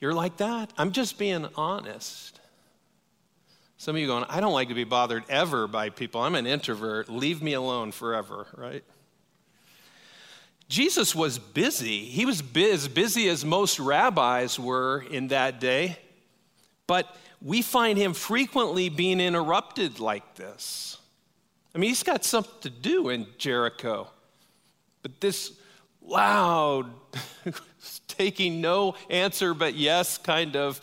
You're 0.01 0.15
like 0.15 0.37
that? 0.39 0.73
I'm 0.77 0.93
just 0.93 1.19
being 1.19 1.49
honest. 1.57 2.41
Some 3.79 3.97
of 3.97 4.01
you 4.01 4.07
going, 4.07 4.25
I 4.29 4.41
don't 4.41 4.53
like 4.53 4.69
to 4.69 4.75
be 4.75 4.85
bothered 4.85 5.25
ever 5.29 5.67
by 5.67 5.91
people. 5.91 6.23
I'm 6.23 6.35
an 6.35 6.47
introvert. 6.47 7.09
Leave 7.09 7.43
me 7.43 7.53
alone 7.53 7.93
forever, 7.93 8.47
right? 8.57 8.85
Jesus 10.69 11.15
was 11.15 11.39
busy. 11.39 12.05
He 12.05 12.25
was 12.25 12.43
as 12.57 12.89
busy 12.89 13.29
as 13.29 13.45
most 13.45 13.79
rabbis 13.79 14.59
were 14.59 15.05
in 15.11 15.29
that 15.29 15.61
day, 15.61 15.99
but 16.87 17.17
we 17.41 17.63
find 17.63 17.99
him 17.99 18.15
frequently 18.15 18.89
being 18.89 19.21
interrupted 19.21 20.01
like 20.01 20.35
this. 20.35 20.99
I 21.75 21.79
mean, 21.79 21.91
he's 21.91 22.03
got 22.03 22.25
something 22.25 22.61
to 22.63 22.71
do 22.71 23.09
in 23.09 23.27
Jericho, 23.37 24.09
but 25.03 25.21
this 25.21 25.53
loud, 26.01 26.91
taking 28.09 28.61
no 28.61 28.95
answer 29.11 29.55
but 29.55 29.75
yes 29.75 30.19
kind 30.19 30.57
of 30.57 30.81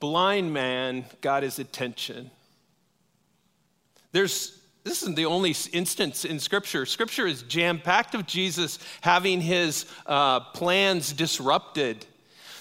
blind 0.00 0.52
man 0.52 1.04
got 1.20 1.42
his 1.42 1.58
attention. 1.58 2.30
There's 4.12 4.58
this 4.84 5.02
isn't 5.02 5.14
the 5.14 5.26
only 5.26 5.54
instance 5.72 6.24
in 6.24 6.40
Scripture. 6.40 6.86
Scripture 6.86 7.26
is 7.26 7.42
jam 7.42 7.78
packed 7.78 8.16
of 8.16 8.26
Jesus 8.26 8.80
having 9.00 9.40
his 9.40 9.86
uh, 10.06 10.40
plans 10.40 11.12
disrupted. 11.12 12.04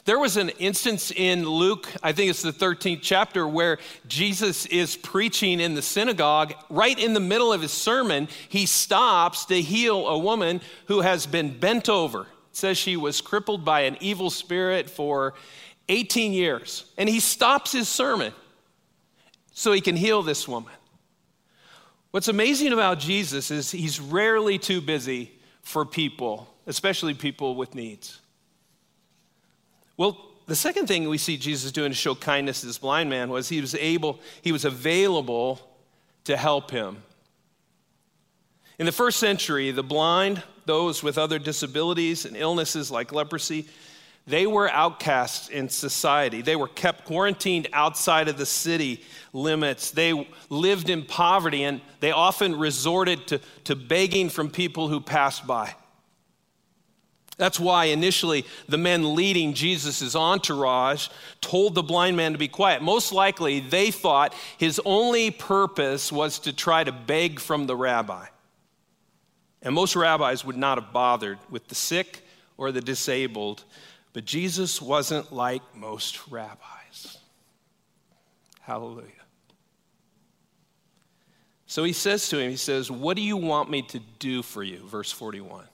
There 0.06 0.18
was 0.18 0.36
an 0.36 0.50
instance 0.50 1.12
in 1.12 1.48
Luke, 1.48 1.88
I 2.02 2.12
think 2.12 2.32
it's 2.32 2.42
the 2.42 2.52
13th 2.52 3.00
chapter, 3.02 3.48
where 3.48 3.78
Jesus 4.08 4.66
is 4.66 4.96
preaching 4.96 5.60
in 5.60 5.76
the 5.76 5.82
synagogue. 5.82 6.54
Right 6.70 6.98
in 6.98 7.14
the 7.14 7.20
middle 7.20 7.54
of 7.54 7.62
his 7.62 7.72
sermon, 7.72 8.28
he 8.50 8.66
stops 8.66 9.46
to 9.46 9.62
heal 9.62 10.08
a 10.08 10.18
woman 10.18 10.62
who 10.88 11.02
has 11.02 11.28
been 11.28 11.58
bent 11.58 11.88
over. 11.88 12.22
It 12.22 12.28
says 12.54 12.78
she 12.78 12.98
was 12.98 13.22
crippled 13.22 13.64
by 13.64 13.82
an 13.82 13.98
evil 14.00 14.32
spirit 14.32 14.90
for 14.90 15.36
18 15.88 16.34
years. 16.34 16.86
And 16.98 17.08
he 17.08 17.20
stops 17.20 17.72
his 17.72 17.88
sermon 17.88 18.34
so 19.54 19.72
he 19.72 19.82
can 19.82 19.96
heal 19.96 20.24
this 20.24 20.48
woman. 20.48 20.74
What's 22.10 22.28
amazing 22.28 22.74
about 22.74 23.00
Jesus 23.00 23.52
is 23.52 23.72
he's 23.72 24.00
rarely 24.00 24.58
too 24.58 24.82
busy 24.82 25.32
for 25.62 25.86
people, 25.86 26.54
especially 26.66 27.14
people 27.14 27.56
with 27.56 27.76
needs. 27.76 28.21
Well, 29.98 30.18
the 30.48 30.56
second 30.56 30.88
thing 30.88 31.08
we 31.08 31.18
see 31.18 31.38
Jesus 31.38 31.72
doing 31.72 31.92
to 31.92 31.96
show 31.96 32.16
kindness 32.16 32.62
to 32.62 32.68
this 32.68 32.78
blind 32.78 33.10
man 33.10 33.30
was 33.30 33.50
he 33.50 33.62
was 33.62 33.76
able, 33.76 34.20
he 34.42 34.52
was 34.52 34.66
available 34.66 35.60
to 36.26 36.36
help 36.36 36.72
him. 36.72 37.04
In 38.80 38.86
the 38.86 38.92
first 38.92 39.20
century, 39.20 39.72
the 39.72 39.84
blind, 39.84 40.44
those 40.66 41.04
with 41.04 41.18
other 41.18 41.40
disabilities 41.40 42.26
and 42.26 42.36
illnesses 42.36 42.90
like 42.90 43.12
leprosy, 43.12 43.68
they 44.28 44.46
were 44.46 44.70
outcasts 44.70 45.50
in 45.50 45.70
society. 45.70 46.42
They 46.42 46.56
were 46.56 46.68
kept 46.68 47.06
quarantined 47.06 47.68
outside 47.74 48.28
of 48.28 48.38
the 48.38 48.46
city 48.46 49.04
limits. 49.34 49.92
They 49.92 50.28
lived 50.50 50.90
in 50.90 51.06
poverty 51.06 51.64
and 51.64 51.82
they 52.00 52.12
often 52.12 52.58
resorted 52.58 53.28
to, 53.28 53.40
to 53.66 53.76
begging 53.76 54.30
from 54.30 54.50
people 54.50 54.88
who 54.88 55.00
passed 55.00 55.48
by. 55.48 55.76
That's 57.42 57.60
why 57.60 57.86
initially 57.86 58.46
the 58.70 58.78
men 58.78 59.16
leading 59.16 59.56
Jesus' 59.56 60.16
entourage 60.16 61.08
told 61.42 61.74
the 61.74 61.82
blind 61.82 62.16
man 62.16 62.34
to 62.34 62.38
be 62.38 62.48
quiet. 62.48 62.84
Most 62.84 63.12
likely 63.12 63.60
they 63.60 63.90
thought 63.90 64.36
his 64.60 64.80
only 64.86 65.32
purpose 65.32 66.12
was 66.12 66.38
to 66.40 66.54
try 66.54 66.84
to 66.84 66.92
beg 66.92 67.40
from 67.40 67.66
the 67.66 67.76
rabbi. 67.76 68.28
And 69.64 69.74
most 69.74 69.96
rabbis 69.96 70.46
would 70.46 70.58
not 70.58 70.78
have 70.82 70.94
bothered 70.94 71.40
with 71.50 71.68
the 71.68 71.76
sick 71.76 72.24
or 72.58 72.72
the 72.72 72.82
disabled 72.82 73.64
but 74.14 74.26
Jesus 74.26 74.82
wasn't 74.82 75.32
like 75.32 75.62
most 75.76 76.20
rabbis. 76.30 77.18
Hallelujah. 78.62 79.08
So 81.66 81.84
he 81.84 81.94
says 81.94 82.28
to 82.30 82.38
him, 82.38 82.52
He 82.52 82.58
says, 82.58 82.92
What 82.92 83.16
do 83.16 83.24
you 83.24 83.38
want 83.38 83.70
me 83.70 83.82
to 83.84 84.00
do 84.20 84.42
for 84.44 84.64
you? 84.64 84.80
Verse 84.86 85.12
41. 85.12 85.66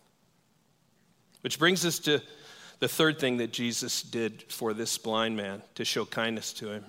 Which 1.48 1.60
brings 1.60 1.86
us 1.86 2.00
to 2.00 2.22
the 2.80 2.90
third 2.90 3.20
thing 3.20 3.38
that 3.38 3.54
Jesus 3.54 4.02
did 4.02 4.44
for 4.50 4.74
this 4.74 4.98
blind 4.98 5.38
man 5.38 5.62
to 5.76 5.86
show 5.86 6.04
kindness 6.04 6.52
to 6.56 6.74
him. 6.74 6.84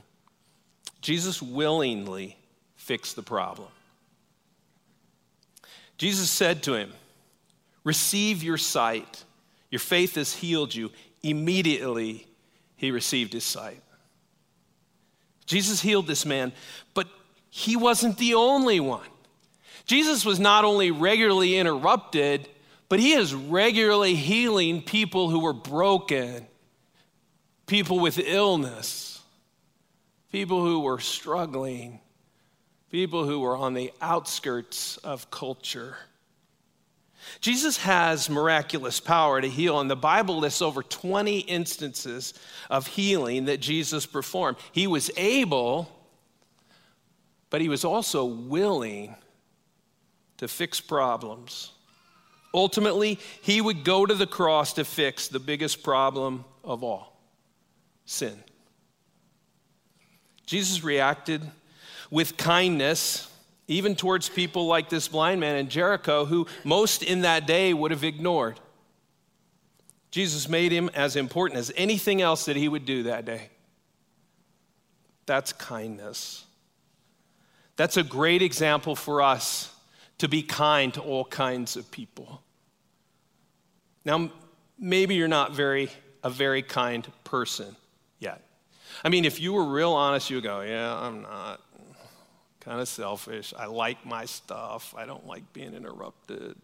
Jesus 1.00 1.40
willingly 1.40 2.36
fixed 2.74 3.14
the 3.14 3.22
problem. 3.22 3.68
Jesus 5.96 6.28
said 6.28 6.64
to 6.64 6.74
him, 6.74 6.92
Receive 7.84 8.42
your 8.42 8.58
sight. 8.58 9.22
Your 9.70 9.78
faith 9.78 10.16
has 10.16 10.34
healed 10.34 10.74
you 10.74 10.90
immediately 11.22 12.26
he 12.74 12.90
received 12.90 13.34
his 13.34 13.44
sight. 13.44 13.80
Jesus 15.46 15.80
healed 15.80 16.08
this 16.08 16.26
man, 16.26 16.50
but 16.94 17.06
he 17.48 17.76
wasn't 17.76 18.18
the 18.18 18.34
only 18.34 18.80
one. 18.80 19.06
Jesus 19.86 20.24
was 20.24 20.40
not 20.40 20.64
only 20.64 20.90
regularly 20.90 21.56
interrupted, 21.56 22.48
but 22.88 23.00
he 23.00 23.12
is 23.12 23.34
regularly 23.34 24.14
healing 24.14 24.82
people 24.82 25.28
who 25.28 25.40
were 25.40 25.52
broken, 25.52 26.46
people 27.66 27.98
with 28.00 28.18
illness, 28.18 29.20
people 30.32 30.64
who 30.64 30.80
were 30.80 30.98
struggling, 30.98 32.00
people 32.90 33.26
who 33.26 33.40
were 33.40 33.56
on 33.56 33.74
the 33.74 33.92
outskirts 34.00 34.96
of 34.98 35.30
culture. 35.30 35.96
Jesus 37.40 37.76
has 37.78 38.30
miraculous 38.30 39.00
power 39.00 39.40
to 39.40 39.48
heal, 39.48 39.80
and 39.80 39.90
the 39.90 39.96
Bible 39.96 40.38
lists 40.38 40.62
over 40.62 40.82
20 40.82 41.40
instances 41.40 42.32
of 42.70 42.86
healing 42.86 43.46
that 43.46 43.60
Jesus 43.60 44.06
performed. 44.06 44.56
He 44.72 44.86
was 44.86 45.10
able, 45.16 45.90
but 47.50 47.60
he 47.60 47.68
was 47.68 47.84
also 47.84 48.24
willing 48.24 49.14
to 50.38 50.48
fix 50.48 50.80
problems. 50.80 51.72
Ultimately, 52.54 53.18
he 53.42 53.60
would 53.60 53.84
go 53.84 54.06
to 54.06 54.14
the 54.14 54.26
cross 54.26 54.72
to 54.74 54.84
fix 54.84 55.28
the 55.28 55.38
biggest 55.38 55.82
problem 55.82 56.44
of 56.64 56.82
all 56.82 57.20
sin. 58.04 58.42
Jesus 60.46 60.82
reacted 60.82 61.42
with 62.10 62.38
kindness 62.38 63.30
even 63.66 63.94
towards 63.94 64.30
people 64.30 64.66
like 64.66 64.88
this 64.88 65.08
blind 65.08 65.40
man 65.40 65.56
in 65.56 65.68
Jericho, 65.68 66.24
who 66.24 66.46
most 66.64 67.02
in 67.02 67.20
that 67.20 67.46
day 67.46 67.74
would 67.74 67.90
have 67.90 68.02
ignored. 68.02 68.58
Jesus 70.10 70.48
made 70.48 70.72
him 70.72 70.88
as 70.94 71.16
important 71.16 71.58
as 71.58 71.70
anything 71.76 72.22
else 72.22 72.46
that 72.46 72.56
he 72.56 72.66
would 72.66 72.86
do 72.86 73.02
that 73.02 73.26
day. 73.26 73.50
That's 75.26 75.52
kindness. 75.52 76.46
That's 77.76 77.98
a 77.98 78.02
great 78.02 78.40
example 78.40 78.96
for 78.96 79.20
us 79.20 79.70
to 80.18 80.28
be 80.28 80.42
kind 80.42 80.92
to 80.94 81.00
all 81.00 81.24
kinds 81.24 81.76
of 81.76 81.90
people. 81.90 82.42
Now, 84.04 84.30
maybe 84.78 85.14
you're 85.14 85.28
not 85.28 85.52
very 85.52 85.90
a 86.24 86.30
very 86.30 86.62
kind 86.62 87.06
person 87.24 87.76
yet. 88.18 88.42
I 89.04 89.08
mean, 89.08 89.24
if 89.24 89.40
you 89.40 89.52
were 89.52 89.64
real 89.64 89.92
honest, 89.92 90.30
you 90.30 90.36
would 90.36 90.44
go, 90.44 90.60
"Yeah, 90.62 90.94
I'm 90.98 91.22
not 91.22 91.60
kind 92.60 92.80
of 92.80 92.88
selfish. 92.88 93.54
I 93.56 93.66
like 93.66 94.04
my 94.04 94.24
stuff. 94.24 94.94
I 94.96 95.06
don't 95.06 95.26
like 95.26 95.52
being 95.52 95.74
interrupted. 95.74 96.56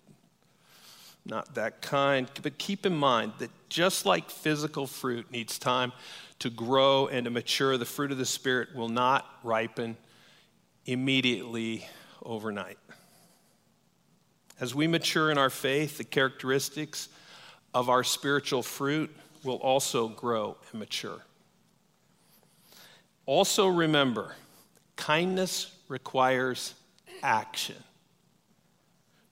Not 1.24 1.54
that 1.54 1.80
kind. 1.80 2.28
But 2.42 2.58
keep 2.58 2.84
in 2.84 2.94
mind 2.94 3.32
that 3.38 3.50
just 3.70 4.04
like 4.04 4.28
physical 4.28 4.86
fruit 4.86 5.30
needs 5.30 5.58
time 5.58 5.92
to 6.40 6.50
grow 6.50 7.06
and 7.06 7.24
to 7.24 7.30
mature, 7.30 7.78
the 7.78 7.86
fruit 7.86 8.12
of 8.12 8.18
the 8.18 8.26
Spirit 8.26 8.74
will 8.74 8.90
not 8.90 9.26
ripen 9.42 9.96
immediately 10.84 11.88
overnight. 12.22 12.78
As 14.60 14.74
we 14.74 14.86
mature 14.86 15.30
in 15.30 15.38
our 15.38 15.50
faith, 15.50 15.98
the 15.98 16.04
characteristics 16.04 17.08
of 17.72 17.88
our 17.88 18.04
spiritual 18.04 18.62
fruit 18.62 19.14
will 19.42 19.56
also 19.56 20.08
grow 20.08 20.56
and 20.70 20.80
mature. 20.80 21.20
Also, 23.26 23.66
remember, 23.66 24.34
kindness 24.96 25.74
requires 25.88 26.74
action. 27.22 27.76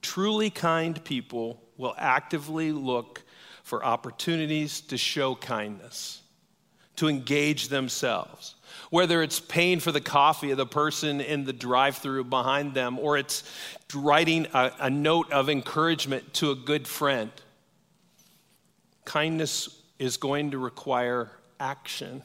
Truly 0.01 0.51
kind 0.51 1.03
people 1.05 1.63
will 1.77 1.95
actively 1.99 2.73
look 2.73 3.23
for 3.63 3.85
opportunities 3.85 4.81
to 4.81 4.99
show 4.99 5.35
kindness, 5.35 6.23
to 6.97 7.09
engage 7.09 7.69
themselves. 7.69 8.55
Whether 8.91 9.23
it's 9.23 9.41
paying 9.41 9.81
for 9.81 9.93
the 9.93 10.01
coffee 10.01 10.51
of 10.51 10.59
the 10.59 10.67
person 10.67 11.21
in 11.21 11.45
the 11.45 11.53
drive 11.53 11.97
through 11.97 12.25
behind 12.25 12.75
them, 12.75 12.99
or 12.99 13.17
it's 13.17 13.43
writing 13.95 14.47
a, 14.53 14.73
a 14.81 14.91
note 14.91 15.31
of 15.33 15.49
encouragement 15.49 16.35
to 16.35 16.51
a 16.51 16.55
good 16.55 16.87
friend. 16.87 17.31
Kindness 19.05 19.83
is 19.99 20.17
going 20.17 20.51
to 20.51 20.59
require 20.59 21.31
action. 21.59 22.23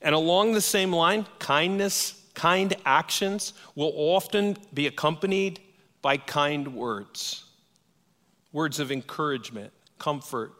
And 0.00 0.14
along 0.14 0.52
the 0.52 0.60
same 0.60 0.92
line, 0.92 1.26
kindness 1.38 2.24
Kind 2.34 2.74
actions 2.84 3.52
will 3.76 3.92
often 3.94 4.56
be 4.74 4.88
accompanied 4.88 5.60
by 6.02 6.16
kind 6.18 6.74
words 6.74 7.44
words 8.52 8.78
of 8.78 8.92
encouragement, 8.92 9.72
comfort, 9.98 10.52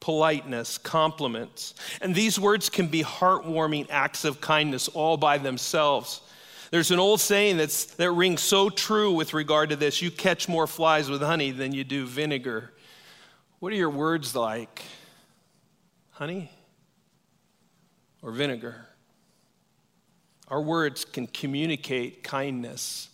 politeness, 0.00 0.78
compliments. 0.78 1.74
And 2.00 2.14
these 2.14 2.40
words 2.40 2.68
can 2.68 2.88
be 2.88 3.04
heartwarming 3.04 3.86
acts 3.90 4.24
of 4.24 4.40
kindness 4.40 4.88
all 4.88 5.16
by 5.16 5.38
themselves. 5.38 6.22
There's 6.70 6.90
an 6.90 6.98
old 6.98 7.20
saying 7.20 7.56
that's, 7.56 7.84
that 7.96 8.10
rings 8.12 8.40
so 8.40 8.70
true 8.70 9.12
with 9.12 9.34
regard 9.34 9.70
to 9.70 9.76
this 9.76 10.00
you 10.00 10.10
catch 10.10 10.48
more 10.48 10.66
flies 10.66 11.10
with 11.10 11.20
honey 11.20 11.50
than 11.50 11.72
you 11.72 11.84
do 11.84 12.06
vinegar. 12.06 12.72
What 13.58 13.72
are 13.72 13.76
your 13.76 13.90
words 13.90 14.34
like? 14.34 14.82
Honey 16.12 16.50
or 18.22 18.30
vinegar? 18.30 18.86
Our 20.48 20.62
words 20.62 21.04
can 21.04 21.26
communicate 21.26 22.22
kindness. 22.22 23.08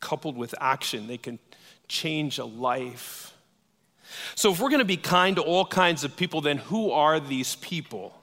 Coupled 0.00 0.36
with 0.36 0.54
action, 0.60 1.06
they 1.06 1.18
can 1.18 1.38
change 1.88 2.38
a 2.38 2.44
life. 2.44 3.32
So, 4.34 4.52
if 4.52 4.60
we're 4.60 4.68
going 4.68 4.80
to 4.80 4.84
be 4.84 4.96
kind 4.96 5.36
to 5.36 5.42
all 5.42 5.64
kinds 5.64 6.04
of 6.04 6.16
people, 6.16 6.40
then 6.40 6.58
who 6.58 6.90
are 6.90 7.20
these 7.20 7.56
people? 7.56 8.14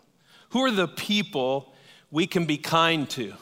Who 0.50 0.62
are 0.63 0.72
the 0.72 0.88
people 0.88 1.74
we 2.12 2.28
can 2.28 2.46
be 2.46 2.58
kind 2.58 3.10
to? 3.12 3.34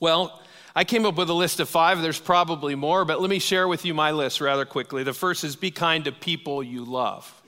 Well, 0.00 0.40
I 0.76 0.84
came 0.84 1.06
up 1.06 1.16
with 1.16 1.30
a 1.30 1.34
list 1.34 1.60
of 1.60 1.68
five. 1.68 2.02
There's 2.02 2.18
probably 2.18 2.74
more, 2.74 3.04
but 3.04 3.20
let 3.20 3.30
me 3.30 3.38
share 3.38 3.68
with 3.68 3.84
you 3.84 3.94
my 3.94 4.10
list 4.10 4.40
rather 4.40 4.64
quickly. 4.64 5.04
The 5.04 5.12
first 5.12 5.44
is 5.44 5.56
be 5.56 5.70
kind 5.70 6.04
to 6.04 6.12
people 6.12 6.62
you 6.62 6.84
love. 6.84 7.42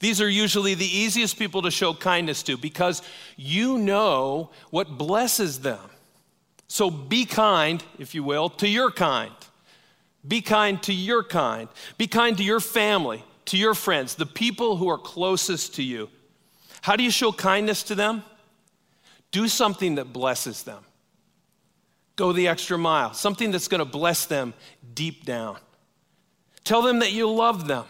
These 0.00 0.20
are 0.20 0.28
usually 0.28 0.74
the 0.74 0.86
easiest 0.86 1.38
people 1.38 1.62
to 1.62 1.70
show 1.70 1.92
kindness 1.94 2.42
to 2.44 2.56
because 2.56 3.02
you 3.36 3.78
know 3.78 4.50
what 4.70 4.96
blesses 4.96 5.60
them. 5.60 5.80
So 6.68 6.90
be 6.90 7.24
kind, 7.24 7.82
if 7.98 8.14
you 8.14 8.22
will, 8.22 8.50
to 8.50 8.68
your 8.68 8.90
kind. 8.90 9.32
Be 10.28 10.40
kind 10.42 10.80
to 10.84 10.92
your 10.92 11.24
kind. 11.24 11.68
Be 11.96 12.06
kind 12.06 12.36
to 12.36 12.44
your 12.44 12.60
family, 12.60 13.24
to 13.46 13.56
your 13.56 13.74
friends, 13.74 14.14
the 14.14 14.26
people 14.26 14.76
who 14.76 14.88
are 14.88 14.98
closest 14.98 15.74
to 15.76 15.82
you. 15.82 16.10
How 16.82 16.94
do 16.94 17.02
you 17.02 17.10
show 17.10 17.32
kindness 17.32 17.82
to 17.84 17.94
them? 17.94 18.22
Do 19.32 19.48
something 19.48 19.96
that 19.96 20.12
blesses 20.12 20.62
them. 20.62 20.84
Go 22.16 22.32
the 22.32 22.48
extra 22.48 22.76
mile, 22.78 23.14
something 23.14 23.50
that's 23.50 23.68
going 23.68 23.80
to 23.80 23.84
bless 23.84 24.26
them 24.26 24.54
deep 24.94 25.24
down. 25.24 25.56
Tell 26.64 26.82
them 26.82 26.98
that 26.98 27.12
you 27.12 27.30
love 27.30 27.66
them 27.66 27.86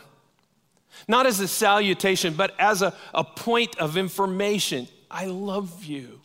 not 1.06 1.26
as 1.26 1.38
a 1.40 1.46
salutation, 1.46 2.34
but 2.34 2.54
as 2.58 2.82
a, 2.82 2.94
a 3.14 3.22
point 3.22 3.78
of 3.78 3.96
information. 3.96 4.88
I 5.10 5.26
love 5.26 5.84
you. 5.84 6.20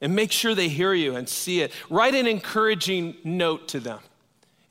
And 0.00 0.14
make 0.14 0.30
sure 0.32 0.54
they 0.54 0.68
hear 0.68 0.92
you 0.92 1.16
and 1.16 1.28
see 1.28 1.62
it. 1.62 1.72
Write 1.88 2.14
an 2.14 2.26
encouraging 2.26 3.16
note 3.24 3.68
to 3.68 3.80
them. 3.80 4.00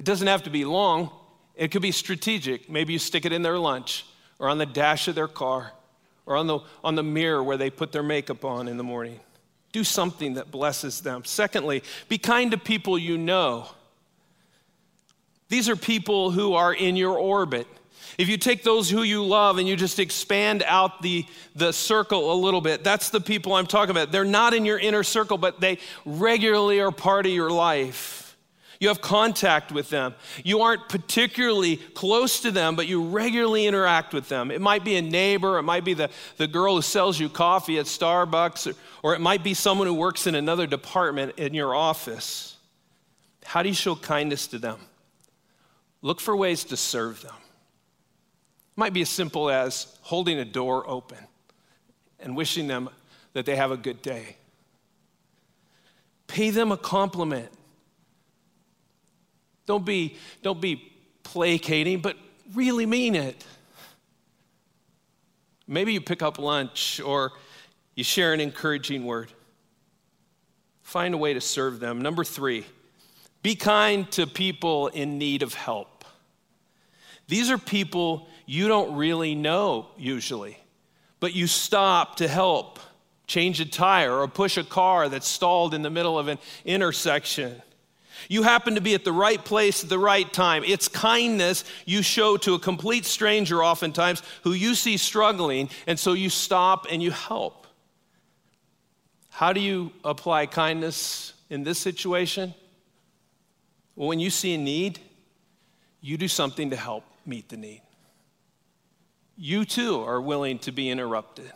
It 0.04 0.08
doesn't 0.08 0.28
have 0.28 0.44
to 0.44 0.50
be 0.50 0.66
long, 0.66 1.12
it 1.56 1.72
could 1.72 1.82
be 1.82 1.94
strategic. 1.94 2.70
Maybe 2.70 2.92
you 2.92 3.00
stick 3.00 3.24
it 3.24 3.32
in 3.32 3.42
their 3.42 3.58
lunch 3.58 4.06
or 4.38 4.50
on 4.50 4.58
the 4.58 4.66
dash 4.66 5.08
of 5.08 5.16
their 5.16 5.30
car 5.30 5.72
or 6.26 6.36
on 6.36 6.46
the, 6.46 6.60
on 6.84 6.96
the 6.96 7.04
mirror 7.04 7.42
where 7.42 7.56
they 7.56 7.70
put 7.70 7.94
their 7.94 8.04
makeup 8.04 8.44
on 8.44 8.68
in 8.68 8.76
the 8.76 8.84
morning. 8.84 9.22
Do 9.72 9.86
something 9.86 10.34
that 10.34 10.52
blesses 10.52 11.00
them. 11.00 11.24
Secondly, 11.24 11.84
be 12.10 12.18
kind 12.18 12.52
to 12.52 12.58
people 12.58 12.98
you 12.98 13.18
know. 13.18 13.70
These 15.48 15.70
are 15.70 15.78
people 15.78 16.32
who 16.32 16.54
are 16.56 16.74
in 16.74 16.98
your 16.98 17.18
orbit. 17.18 17.66
If 18.18 18.28
you 18.28 18.36
take 18.36 18.62
those 18.62 18.90
who 18.90 19.04
you 19.04 19.24
love 19.24 19.58
and 19.58 19.70
you 19.70 19.78
just 19.78 20.00
expand 20.00 20.64
out 20.68 21.02
the, 21.02 21.26
the 21.56 21.72
circle 21.72 22.34
a 22.34 22.36
little 22.36 22.60
bit, 22.60 22.84
that's 22.84 23.10
the 23.10 23.22
people 23.22 23.54
I'm 23.54 23.68
talking 23.68 23.92
about. 23.92 24.12
They're 24.12 24.26
not 24.26 24.54
in 24.54 24.66
your 24.66 24.80
inner 24.80 25.04
circle, 25.04 25.38
but 25.38 25.62
they 25.62 25.78
regularly 26.06 26.82
are 26.82 26.92
part 26.92 27.26
of 27.26 27.32
your 27.32 27.52
life. 27.52 28.23
You 28.84 28.90
have 28.90 29.00
contact 29.00 29.72
with 29.72 29.90
them. 29.90 30.14
You 30.44 30.60
aren't 30.60 30.90
particularly 30.90 31.78
close 31.78 32.42
to 32.42 32.52
them, 32.52 32.76
but 32.76 32.86
you 32.86 33.02
regularly 33.06 33.66
interact 33.66 34.14
with 34.14 34.28
them. 34.28 34.52
It 34.52 34.60
might 34.60 34.84
be 34.84 34.98
a 34.98 35.02
neighbor, 35.02 35.58
it 35.58 35.64
might 35.64 35.86
be 35.86 35.94
the, 35.94 36.10
the 36.36 36.48
girl 36.48 36.76
who 36.76 36.82
sells 36.82 37.18
you 37.18 37.30
coffee 37.30 37.80
at 37.80 37.86
Starbucks, 37.86 38.70
or, 38.70 38.76
or 39.02 39.16
it 39.16 39.22
might 39.22 39.42
be 39.42 39.54
someone 39.54 39.88
who 39.88 39.94
works 39.94 40.28
in 40.28 40.36
another 40.36 40.68
department 40.68 41.40
in 41.40 41.54
your 41.54 41.74
office. 41.74 42.58
How 43.46 43.64
do 43.64 43.70
you 43.70 43.76
show 43.76 43.96
kindness 43.96 44.48
to 44.48 44.60
them? 44.60 44.80
Look 46.02 46.20
for 46.20 46.36
ways 46.36 46.66
to 46.66 46.76
serve 46.76 47.22
them. 47.22 47.36
It 47.36 48.78
might 48.78 48.92
be 48.92 49.04
as 49.04 49.10
simple 49.10 49.50
as 49.50 49.98
holding 50.02 50.40
a 50.40 50.46
door 50.46 50.84
open 50.90 51.20
and 52.20 52.36
wishing 52.36 52.68
them 52.68 52.90
that 53.32 53.46
they 53.46 53.56
have 53.56 53.72
a 53.72 53.78
good 53.78 54.02
day. 54.02 54.36
Pay 56.28 56.50
them 56.50 56.74
a 56.74 56.78
compliment. 56.78 57.50
Don't 59.66 59.86
be, 59.86 60.18
don't 60.42 60.60
be 60.60 60.92
placating, 61.24 62.00
but 62.00 62.18
really 62.54 62.86
mean 62.86 63.16
it. 63.16 63.44
Maybe 65.68 65.94
you 65.94 66.02
pick 66.02 66.22
up 66.22 66.40
lunch 66.40 67.00
or 67.00 67.32
you 67.96 68.04
share 68.04 68.34
an 68.34 68.40
encouraging 68.40 69.06
word. 69.06 69.32
Find 70.82 71.14
a 71.14 71.18
way 71.18 71.34
to 71.34 71.42
serve 71.42 71.80
them. 71.80 72.02
Number 72.02 72.24
three, 72.24 72.66
be 73.42 73.56
kind 73.56 74.10
to 74.12 74.28
people 74.28 74.88
in 74.88 75.18
need 75.18 75.44
of 75.44 75.54
help. 75.54 76.06
These 77.28 77.50
are 77.50 77.58
people 77.58 78.28
you 78.46 78.68
don't 78.68 78.96
really 78.96 79.34
know 79.34 79.88
usually, 79.98 80.58
but 81.20 81.34
you 81.34 81.48
stop 81.48 82.18
to 82.18 82.28
help 82.28 82.80
change 83.26 83.62
a 83.62 83.66
tire 83.66 84.14
or 84.14 84.28
push 84.28 84.58
a 84.58 84.64
car 84.64 85.08
that's 85.08 85.28
stalled 85.28 85.74
in 85.74 85.82
the 85.82 85.90
middle 85.90 86.20
of 86.20 86.28
an 86.28 86.38
intersection. 86.66 87.62
You 88.30 88.44
happen 88.44 88.76
to 88.76 88.82
be 88.82 88.94
at 88.94 89.04
the 89.04 89.12
right 89.12 89.44
place 89.44 89.84
at 89.84 89.90
the 89.90 90.00
right 90.00 90.32
time. 90.32 90.64
It's 90.66 90.88
kindness 90.88 91.64
you 91.86 92.02
show 92.02 92.38
to 92.38 92.54
a 92.54 92.60
complete 92.60 93.06
stranger, 93.06 93.64
oftentimes, 93.64 94.22
who 94.44 94.54
you 94.54 94.76
see 94.76 94.98
struggling, 94.98 95.70
and 95.88 96.00
so 96.00 96.14
you 96.14 96.30
stop 96.30 96.88
and 96.90 97.02
you 97.02 97.12
help. 97.12 97.68
How 99.30 99.54
do 99.54 99.60
you 99.60 99.92
apply 100.04 100.46
kindness 100.46 101.34
in 101.50 101.64
this 101.64 101.80
situation? 101.80 102.54
Well, 103.96 104.08
when 104.08 104.20
you 104.20 104.30
see 104.30 104.54
a 104.54 104.58
need, 104.58 105.00
you 106.02 106.18
do 106.18 106.28
something 106.28 106.70
to 106.70 106.76
help 106.76 107.04
meet 107.26 107.50
the 107.50 107.58
need 107.58 107.82
you 109.38 109.66
too 109.66 110.02
are 110.02 110.22
willing 110.22 110.60
to 110.60 110.72
be 110.72 110.90
interrupted. 110.90 111.52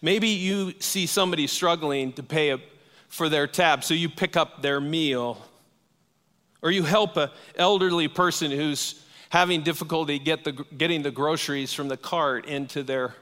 Maybe 0.00 0.28
you 0.28 0.74
see 0.78 1.06
somebody 1.06 1.46
struggling 1.46 2.12
to 2.14 2.22
pay 2.22 2.50
a, 2.50 2.60
for 3.14 3.28
their 3.28 3.46
tab, 3.46 3.84
so 3.84 3.94
you 3.94 4.08
pick 4.08 4.36
up 4.36 4.60
their 4.60 4.80
meal. 4.80 5.40
Or 6.62 6.72
you 6.72 6.82
help 6.82 7.16
an 7.16 7.30
elderly 7.54 8.08
person 8.08 8.50
who's 8.50 9.04
having 9.28 9.62
difficulty 9.62 10.18
get 10.18 10.42
the, 10.42 10.50
getting 10.76 11.02
the 11.02 11.12
groceries 11.12 11.72
from 11.72 11.86
the 11.86 11.96
cart 11.96 12.46
into 12.46 12.82
their 12.82 13.14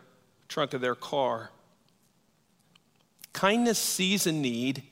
trunk 0.49 0.73
of 0.73 0.81
their 0.81 0.95
car. 0.95 1.51
Kindness 3.35 3.79
sees 3.79 4.27
a 4.27 4.33
need 4.33 4.83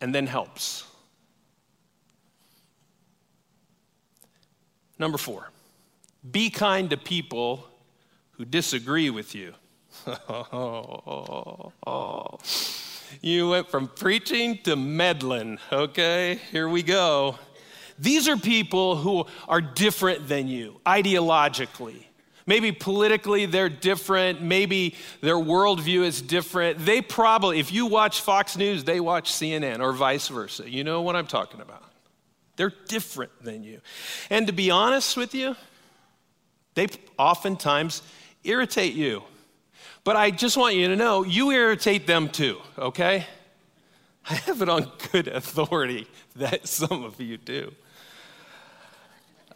and 0.00 0.12
then 0.12 0.26
helps. 0.26 0.86
Number 4.98 5.18
four, 5.18 5.50
be 6.28 6.50
kind 6.50 6.90
to 6.90 6.96
people 6.96 7.68
who 8.32 8.44
disagree 8.44 9.08
with 9.08 9.36
you. 9.36 9.54
Oh. 11.84 12.38
You 13.20 13.50
went 13.50 13.68
from 13.68 13.88
preaching 13.88 14.58
to 14.64 14.76
meddling, 14.76 15.58
okay? 15.70 16.40
Here 16.50 16.68
we 16.68 16.82
go. 16.82 17.38
These 17.98 18.28
are 18.28 18.36
people 18.36 18.96
who 18.96 19.26
are 19.48 19.60
different 19.60 20.28
than 20.28 20.48
you 20.48 20.80
ideologically. 20.86 22.04
Maybe 22.46 22.72
politically 22.72 23.46
they're 23.46 23.68
different. 23.68 24.42
Maybe 24.42 24.96
their 25.20 25.36
worldview 25.36 26.04
is 26.04 26.20
different. 26.20 26.84
They 26.84 27.00
probably, 27.00 27.60
if 27.60 27.72
you 27.72 27.86
watch 27.86 28.20
Fox 28.20 28.56
News, 28.56 28.84
they 28.84 29.00
watch 29.00 29.30
CNN 29.30 29.80
or 29.80 29.92
vice 29.92 30.28
versa. 30.28 30.68
You 30.68 30.84
know 30.84 31.02
what 31.02 31.14
I'm 31.14 31.26
talking 31.26 31.60
about. 31.60 31.84
They're 32.56 32.72
different 32.88 33.32
than 33.42 33.62
you. 33.62 33.80
And 34.30 34.46
to 34.46 34.52
be 34.52 34.70
honest 34.70 35.16
with 35.16 35.34
you, 35.34 35.56
they 36.74 36.88
oftentimes 37.18 38.02
irritate 38.44 38.94
you. 38.94 39.22
But 40.04 40.16
I 40.16 40.30
just 40.30 40.56
want 40.56 40.74
you 40.74 40.88
to 40.88 40.96
know 40.96 41.24
you 41.24 41.50
irritate 41.50 42.06
them 42.06 42.28
too, 42.28 42.58
okay? 42.76 43.26
I 44.28 44.34
have 44.34 44.62
it 44.62 44.68
on 44.68 44.90
good 45.10 45.28
authority 45.28 46.06
that 46.36 46.66
some 46.66 47.04
of 47.04 47.20
you 47.20 47.36
do. 47.36 47.72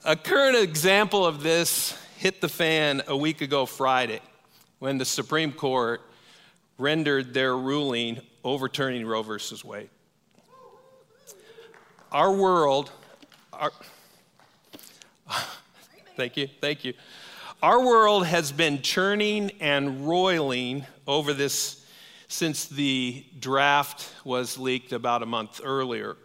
A 0.05 0.17
current 0.17 0.57
example 0.57 1.27
of 1.27 1.43
this 1.43 1.99
hit 2.19 2.41
the 2.41 2.49
fan 2.49 3.03
a 3.09 3.17
week 3.17 3.41
ago 3.41 3.67
Friday 3.67 4.21
when 4.79 4.99
the 4.99 5.05
Supreme 5.05 5.53
Court 5.53 6.01
rendered 6.79 7.35
their 7.35 7.57
ruling 7.57 8.21
overturning 8.45 9.05
Roe 9.05 9.23
versus 9.23 9.65
Wade. 9.65 9.91
Our 12.13 12.33
world, 12.33 12.93
our, 13.53 13.73
Thank 16.17 16.37
you. 16.37 16.49
Thank 16.61 16.85
you. 16.85 16.95
Our 17.67 17.85
world 17.85 18.27
has 18.27 18.53
been 18.53 18.81
churning 18.81 19.51
and 19.59 20.07
roiling 20.07 20.87
over 21.05 21.35
this 21.35 21.85
since 22.29 22.67
the 22.67 23.27
draft 23.41 24.09
was 24.25 24.57
leaked 24.57 24.93
about 24.93 25.25
a 25.25 25.27
month 25.27 25.61
earlier. 25.65 26.17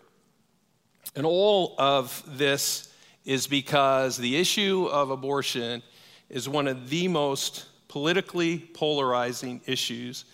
And 1.16 1.26
all 1.26 1.74
of 1.80 2.22
this 2.28 2.94
is 3.26 3.48
because 3.48 4.18
the 4.18 4.38
issue 4.38 4.86
of 4.92 5.10
abortion 5.10 5.82
is 6.30 6.48
one 6.48 6.68
of 6.68 6.92
the 6.92 7.08
most 7.08 7.66
politically 7.88 8.60
polarizing 8.60 9.62
issues 9.66 10.26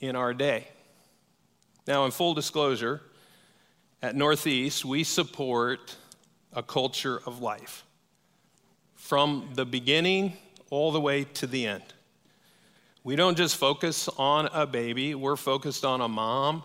in 0.00 0.14
our 0.14 0.34
day. 0.34 0.68
Now, 1.86 2.04
in 2.04 2.10
full 2.10 2.34
disclosure, 2.34 3.00
at 4.02 4.14
Northeast, 4.14 4.84
we 4.84 5.04
support 5.04 5.96
a 6.52 6.62
culture 6.62 7.22
of 7.24 7.40
life 7.40 7.86
from 8.94 9.48
the 9.54 9.64
beginning 9.64 10.34
all 10.70 10.92
the 10.92 11.00
way 11.00 11.24
to 11.24 11.46
the 11.46 11.66
end. 11.66 11.82
We 13.02 13.16
don't 13.16 13.36
just 13.36 13.56
focus 13.56 14.08
on 14.16 14.48
a 14.52 14.66
baby, 14.66 15.14
we're 15.14 15.36
focused 15.36 15.84
on 15.84 16.00
a 16.00 16.08
mom 16.08 16.62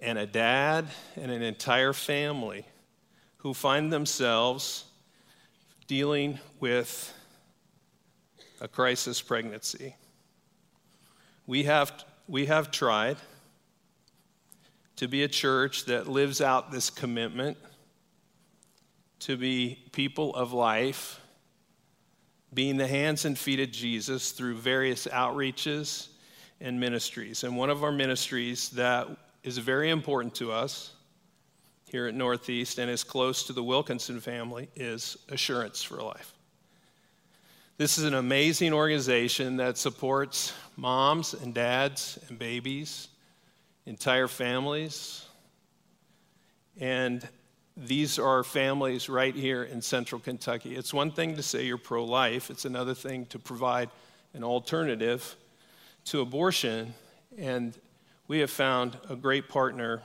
and 0.00 0.18
a 0.18 0.26
dad 0.26 0.86
and 1.16 1.30
an 1.30 1.42
entire 1.42 1.92
family 1.92 2.66
who 3.38 3.54
find 3.54 3.92
themselves 3.92 4.84
dealing 5.86 6.38
with 6.60 7.12
a 8.60 8.68
crisis 8.68 9.22
pregnancy. 9.22 9.94
We 11.46 11.64
have, 11.64 12.04
we 12.26 12.46
have 12.46 12.70
tried 12.70 13.16
to 14.96 15.06
be 15.08 15.22
a 15.22 15.28
church 15.28 15.84
that 15.84 16.08
lives 16.08 16.40
out 16.40 16.72
this 16.72 16.90
commitment 16.90 17.58
to 19.20 19.36
be 19.36 19.78
people 19.92 20.34
of 20.34 20.52
life, 20.52 21.20
being 22.56 22.78
the 22.78 22.86
hands 22.86 23.26
and 23.26 23.38
feet 23.38 23.60
of 23.60 23.70
Jesus 23.70 24.32
through 24.32 24.54
various 24.54 25.06
outreaches 25.08 26.08
and 26.58 26.80
ministries. 26.80 27.44
And 27.44 27.54
one 27.54 27.68
of 27.68 27.84
our 27.84 27.92
ministries 27.92 28.70
that 28.70 29.06
is 29.44 29.58
very 29.58 29.90
important 29.90 30.34
to 30.36 30.50
us 30.50 30.92
here 31.90 32.06
at 32.06 32.14
Northeast 32.14 32.78
and 32.78 32.90
is 32.90 33.04
close 33.04 33.44
to 33.44 33.52
the 33.52 33.62
Wilkinson 33.62 34.20
family 34.20 34.70
is 34.74 35.18
Assurance 35.28 35.82
for 35.82 36.02
Life. 36.02 36.32
This 37.76 37.98
is 37.98 38.04
an 38.04 38.14
amazing 38.14 38.72
organization 38.72 39.58
that 39.58 39.76
supports 39.76 40.54
moms 40.78 41.34
and 41.34 41.52
dads 41.52 42.18
and 42.30 42.38
babies, 42.38 43.08
entire 43.84 44.28
families. 44.28 45.26
And 46.80 47.28
these 47.76 48.18
are 48.18 48.42
families 48.42 49.08
right 49.08 49.34
here 49.34 49.62
in 49.64 49.82
central 49.82 50.20
Kentucky. 50.20 50.74
It's 50.74 50.94
one 50.94 51.10
thing 51.10 51.36
to 51.36 51.42
say 51.42 51.66
you're 51.66 51.76
pro 51.76 52.04
life, 52.04 52.50
it's 52.50 52.64
another 52.64 52.94
thing 52.94 53.26
to 53.26 53.38
provide 53.38 53.90
an 54.32 54.42
alternative 54.42 55.36
to 56.06 56.20
abortion. 56.20 56.94
And 57.36 57.76
we 58.28 58.38
have 58.38 58.50
found 58.50 58.96
a 59.10 59.16
great 59.16 59.48
partner 59.48 60.02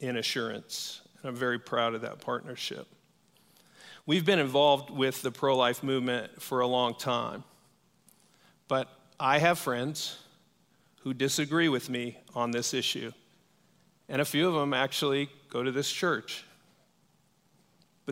in 0.00 0.16
assurance. 0.16 1.00
And 1.20 1.30
I'm 1.30 1.36
very 1.36 1.58
proud 1.58 1.94
of 1.94 2.00
that 2.00 2.20
partnership. 2.20 2.86
We've 4.04 4.24
been 4.24 4.40
involved 4.40 4.90
with 4.90 5.22
the 5.22 5.30
pro 5.30 5.56
life 5.56 5.84
movement 5.84 6.42
for 6.42 6.60
a 6.60 6.66
long 6.66 6.96
time, 6.96 7.44
but 8.66 8.88
I 9.20 9.38
have 9.38 9.60
friends 9.60 10.18
who 11.02 11.14
disagree 11.14 11.68
with 11.68 11.88
me 11.88 12.18
on 12.34 12.50
this 12.50 12.74
issue. 12.74 13.12
And 14.08 14.20
a 14.20 14.24
few 14.24 14.48
of 14.48 14.54
them 14.54 14.74
actually 14.74 15.30
go 15.48 15.62
to 15.62 15.70
this 15.70 15.90
church, 15.90 16.44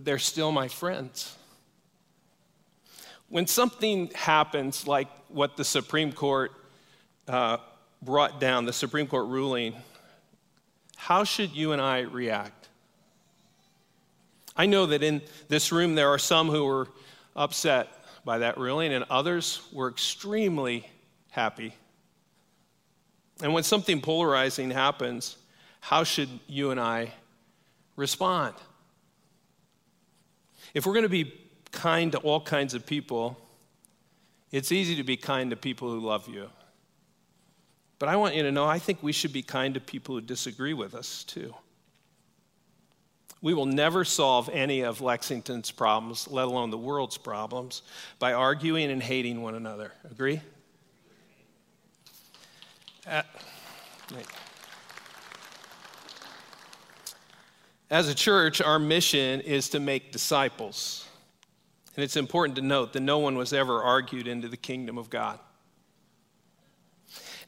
but 0.01 0.07
they're 0.07 0.19
still 0.19 0.51
my 0.51 0.67
friends. 0.67 1.37
When 3.29 3.47
something 3.47 4.11
happens, 4.15 4.87
like 4.87 5.09
what 5.29 5.59
the 5.59 5.65
Supreme 5.65 6.11
Court 6.11 6.53
uh, 7.29 7.59
brought 8.01 8.41
down, 8.41 8.65
the 8.65 8.73
Supreme 8.73 9.07
Court 9.07 9.27
ruling, 9.27 9.75
how 10.97 11.25
should 11.25 11.51
you 11.51 11.73
and 11.73 11.83
I 11.83 12.01
react? 12.01 12.71
I 14.57 14.65
know 14.65 14.87
that 14.87 15.03
in 15.03 15.21
this 15.49 15.71
room 15.71 15.95
there 15.95 16.09
are 16.09 16.19
some 16.19 16.49
who 16.49 16.65
were 16.65 16.89
upset 17.37 17.89
by 18.25 18.39
that 18.39 18.57
ruling, 18.57 18.95
and 18.95 19.05
others 19.11 19.61
were 19.71 19.91
extremely 19.91 20.89
happy. 21.31 21.75
And 23.43 23.53
when 23.53 23.65
something 23.65 24.01
polarizing 24.01 24.71
happens, 24.71 25.37
how 25.81 26.05
should 26.05 26.31
you 26.47 26.71
and 26.71 26.81
I 26.81 27.13
respond? 27.97 28.55
If 30.74 30.87
we're 30.87 30.92
going 30.92 31.04
to 31.04 31.09
be 31.09 31.33
kind 31.72 32.12
to 32.12 32.18
all 32.18 32.40
kinds 32.40 32.74
of 32.74 32.87
people, 32.87 33.37
it's 34.50 34.72
easy 34.72 34.96
to 34.96 35.04
be 35.04 35.16
kind 35.16 35.50
to 35.50 35.56
people 35.56 35.90
who 35.90 36.00
love 36.00 36.28
you. 36.28 36.48
But 37.98 38.09
I 38.09 38.16
want 38.16 38.35
you 38.35 38.42
to 38.42 38.52
know 38.52 38.64
I 38.64 38.78
think 38.78 39.02
we 39.02 39.12
should 39.12 39.33
be 39.33 39.42
kind 39.42 39.74
to 39.74 39.80
people 39.80 40.14
who 40.14 40.20
disagree 40.20 40.72
with 40.72 40.94
us 40.94 41.22
too. 41.24 41.54
We 43.42 43.54
will 43.54 43.66
never 43.66 44.04
solve 44.04 44.50
any 44.52 44.83
of 44.83 45.00
Lexington's 45.00 45.70
problems, 45.70 46.28
let 46.28 46.46
alone 46.46 46.70
the 46.70 46.78
world's 46.78 47.16
problems, 47.16 47.83
by 48.18 48.35
arguing 48.35 48.90
and 48.90 49.02
hating 49.02 49.40
one 49.40 49.54
another. 49.54 49.92
Agree? 50.11 50.40
Uh, 53.06 53.22
as 57.90 58.09
a 58.09 58.14
church, 58.14 58.61
our 58.61 58.79
mission 58.79 59.40
is 59.40 59.68
to 59.70 59.81
make 59.81 60.12
disciples. 60.12 61.09
And 61.96 62.05
it's 62.05 62.16
important 62.16 62.57
to 62.57 62.62
note 62.62 62.92
that 62.92 63.00
no 63.00 63.18
one 63.18 63.37
was 63.37 63.53
ever 63.53 63.83
argued 63.83 64.29
into 64.29 64.48
the 64.48 64.57
kingdom 64.57 64.96
of 64.96 65.11
God. 65.11 65.38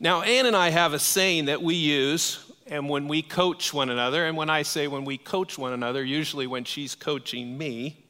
Now, 0.00 0.22
Ann 0.22 0.46
and 0.46 0.56
I 0.56 0.70
have 0.70 0.94
a 0.94 0.98
saying 0.98 1.44
that 1.44 1.62
we 1.62 1.76
use 1.76 2.44
and 2.66 2.88
when 2.88 3.06
we 3.06 3.22
coach 3.22 3.72
one 3.72 3.90
another, 3.90 4.26
and 4.26 4.36
when 4.36 4.48
I 4.48 4.62
say 4.62 4.88
when 4.88 5.04
we 5.04 5.18
coach 5.18 5.58
one 5.58 5.72
another, 5.72 6.02
usually 6.02 6.46
when 6.46 6.64
she's 6.64 6.94
coaching 6.94 7.58
me, 7.58 8.04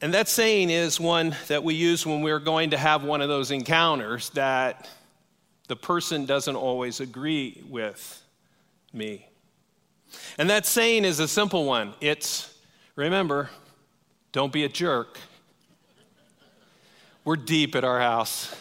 and 0.00 0.14
that 0.14 0.28
saying 0.28 0.70
is 0.70 1.00
one 1.00 1.36
that 1.48 1.64
we 1.64 1.74
use 1.74 2.06
when 2.06 2.22
we're 2.22 2.40
going 2.40 2.70
to 2.70 2.78
have 2.78 3.04
one 3.04 3.20
of 3.20 3.28
those 3.28 3.50
encounters 3.50 4.30
that 4.30 4.88
the 5.68 5.76
person 5.76 6.26
doesn't 6.26 6.56
always 6.56 7.00
agree 7.00 7.62
with 7.68 8.22
me. 8.92 9.26
And 10.38 10.50
that 10.50 10.66
saying 10.66 11.04
is 11.04 11.20
a 11.20 11.28
simple 11.28 11.64
one 11.64 11.94
it's 12.00 12.52
remember, 12.96 13.50
don't 14.32 14.52
be 14.52 14.64
a 14.64 14.68
jerk. 14.68 15.18
We're 17.24 17.36
deep 17.36 17.74
at 17.74 17.84
our 17.84 18.00
house. 18.00 18.54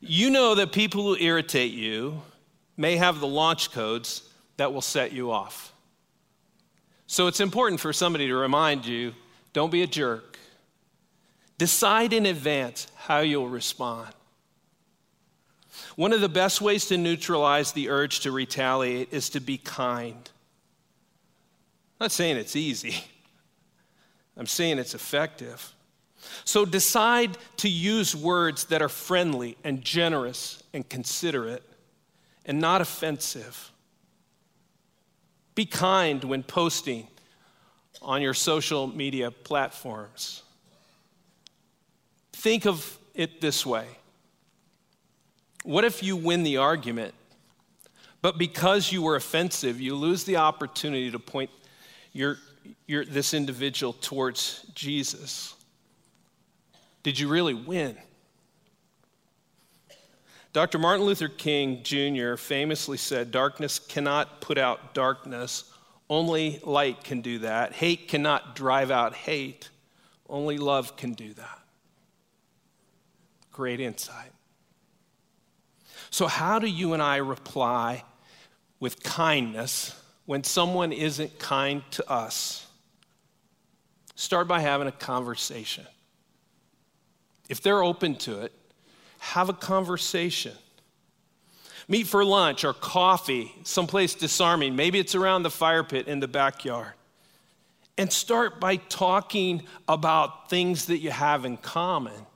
You 0.00 0.30
know 0.30 0.54
that 0.54 0.72
people 0.72 1.02
who 1.02 1.16
irritate 1.16 1.72
you 1.72 2.22
may 2.76 2.96
have 2.96 3.20
the 3.20 3.26
launch 3.26 3.70
codes 3.70 4.22
that 4.56 4.72
will 4.72 4.80
set 4.80 5.12
you 5.12 5.30
off. 5.30 5.72
So 7.06 7.26
it's 7.26 7.40
important 7.40 7.80
for 7.80 7.92
somebody 7.92 8.26
to 8.28 8.34
remind 8.34 8.86
you 8.86 9.14
don't 9.52 9.70
be 9.70 9.82
a 9.82 9.86
jerk. 9.86 10.38
Decide 11.58 12.12
in 12.12 12.24
advance 12.24 12.86
how 12.96 13.18
you'll 13.18 13.48
respond. 13.48 14.08
One 15.96 16.12
of 16.12 16.20
the 16.20 16.28
best 16.28 16.60
ways 16.60 16.86
to 16.86 16.96
neutralize 16.96 17.72
the 17.72 17.88
urge 17.90 18.20
to 18.20 18.32
retaliate 18.32 19.12
is 19.12 19.30
to 19.30 19.40
be 19.40 19.58
kind. 19.58 20.30
I'm 21.98 22.04
not 22.04 22.12
saying 22.12 22.36
it's 22.36 22.56
easy, 22.56 23.04
I'm 24.36 24.46
saying 24.46 24.78
it's 24.78 24.94
effective. 24.94 25.74
So 26.44 26.64
decide 26.64 27.38
to 27.58 27.68
use 27.68 28.14
words 28.14 28.64
that 28.66 28.82
are 28.82 28.90
friendly 28.90 29.56
and 29.64 29.82
generous 29.82 30.62
and 30.74 30.86
considerate 30.86 31.62
and 32.44 32.60
not 32.60 32.80
offensive. 32.80 33.72
Be 35.54 35.64
kind 35.64 36.22
when 36.24 36.42
posting 36.42 37.06
on 38.02 38.22
your 38.22 38.34
social 38.34 38.86
media 38.86 39.30
platforms. 39.30 40.42
Think 42.32 42.66
of 42.66 42.98
it 43.14 43.40
this 43.40 43.66
way 43.66 43.86
What 45.62 45.84
if 45.84 46.02
you 46.02 46.16
win 46.16 46.42
the 46.42 46.56
argument, 46.56 47.14
but 48.22 48.38
because 48.38 48.90
you 48.92 49.02
were 49.02 49.16
offensive, 49.16 49.80
you 49.80 49.94
lose 49.94 50.24
the 50.24 50.36
opportunity 50.36 51.10
to 51.10 51.18
point 51.18 51.50
your, 52.12 52.38
your, 52.86 53.04
this 53.04 53.34
individual 53.34 53.92
towards 53.92 54.64
Jesus? 54.74 55.54
Did 57.02 57.18
you 57.18 57.28
really 57.28 57.54
win? 57.54 57.96
Dr. 60.52 60.78
Martin 60.78 61.06
Luther 61.06 61.28
King 61.28 61.82
Jr. 61.82 62.34
famously 62.34 62.96
said, 62.96 63.30
Darkness 63.30 63.78
cannot 63.78 64.40
put 64.40 64.58
out 64.58 64.94
darkness, 64.94 65.72
only 66.08 66.58
light 66.64 67.04
can 67.04 67.20
do 67.20 67.38
that. 67.40 67.72
Hate 67.72 68.08
cannot 68.08 68.56
drive 68.56 68.90
out 68.90 69.14
hate, 69.14 69.68
only 70.28 70.58
love 70.58 70.96
can 70.96 71.12
do 71.12 71.32
that. 71.34 71.58
Great 73.52 73.78
insight. 73.78 74.32
So, 76.10 76.26
how 76.26 76.58
do 76.58 76.66
you 76.66 76.92
and 76.92 77.02
I 77.02 77.16
reply 77.16 78.04
with 78.80 79.02
kindness 79.02 79.94
when 80.26 80.42
someone 80.44 80.92
isn't 80.92 81.38
kind 81.38 81.82
to 81.92 82.10
us? 82.10 82.66
Start 84.16 84.48
by 84.48 84.60
having 84.60 84.88
a 84.88 84.92
conversation. 84.92 85.86
If 87.48 87.62
they're 87.62 87.82
open 87.82 88.16
to 88.16 88.42
it, 88.42 88.52
have 89.18 89.48
a 89.48 89.52
conversation. 89.52 90.52
Meet 91.88 92.06
for 92.06 92.24
lunch 92.24 92.64
or 92.64 92.72
coffee, 92.72 93.52
someplace 93.64 94.14
disarming. 94.14 94.76
Maybe 94.76 94.98
it's 94.98 95.14
around 95.14 95.42
the 95.42 95.50
fire 95.50 95.82
pit 95.82 96.06
in 96.06 96.20
the 96.20 96.28
backyard. 96.28 96.92
And 97.98 98.12
start 98.12 98.60
by 98.60 98.76
talking 98.76 99.62
about 99.88 100.48
things 100.48 100.86
that 100.86 100.98
you 100.98 101.10
have 101.10 101.44
in 101.44 101.56
common. 101.56 102.26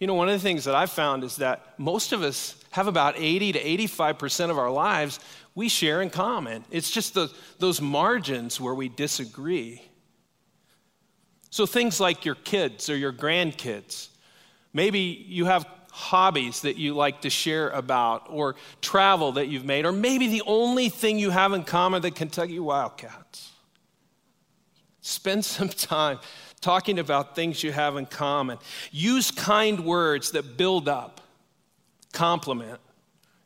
You 0.00 0.06
know, 0.06 0.14
one 0.14 0.28
of 0.28 0.34
the 0.34 0.40
things 0.40 0.64
that 0.64 0.74
I've 0.74 0.90
found 0.90 1.24
is 1.24 1.36
that 1.36 1.78
most 1.78 2.12
of 2.12 2.22
us 2.22 2.56
have 2.76 2.88
about 2.88 3.14
80 3.16 3.52
to 3.52 3.64
85% 3.88 4.50
of 4.50 4.58
our 4.58 4.70
lives 4.70 5.18
we 5.54 5.70
share 5.70 6.02
in 6.02 6.10
common. 6.10 6.62
It's 6.70 6.90
just 6.90 7.14
the, 7.14 7.32
those 7.58 7.80
margins 7.80 8.60
where 8.60 8.74
we 8.74 8.90
disagree. 8.90 9.80
So 11.48 11.64
things 11.64 12.00
like 12.00 12.26
your 12.26 12.34
kids 12.34 12.90
or 12.90 12.96
your 12.96 13.14
grandkids. 13.14 14.08
Maybe 14.74 14.98
you 15.26 15.46
have 15.46 15.66
hobbies 15.90 16.60
that 16.60 16.76
you 16.76 16.92
like 16.92 17.22
to 17.22 17.30
share 17.30 17.70
about, 17.70 18.26
or 18.28 18.56
travel 18.82 19.32
that 19.32 19.48
you've 19.48 19.64
made, 19.64 19.86
or 19.86 19.92
maybe 19.92 20.28
the 20.28 20.42
only 20.46 20.90
thing 20.90 21.18
you 21.18 21.30
have 21.30 21.54
in 21.54 21.64
common 21.64 22.02
the 22.02 22.10
Kentucky 22.10 22.58
Wildcats. 22.58 23.52
Spend 25.00 25.44
some 25.56 25.70
time 25.70 26.18
talking 26.60 26.98
about 26.98 27.34
things 27.34 27.62
you 27.62 27.72
have 27.72 27.96
in 27.96 28.04
common. 28.04 28.58
Use 28.92 29.30
kind 29.30 29.86
words 29.86 30.32
that 30.32 30.58
build 30.58 30.90
up, 30.90 31.22
compliment, 32.16 32.80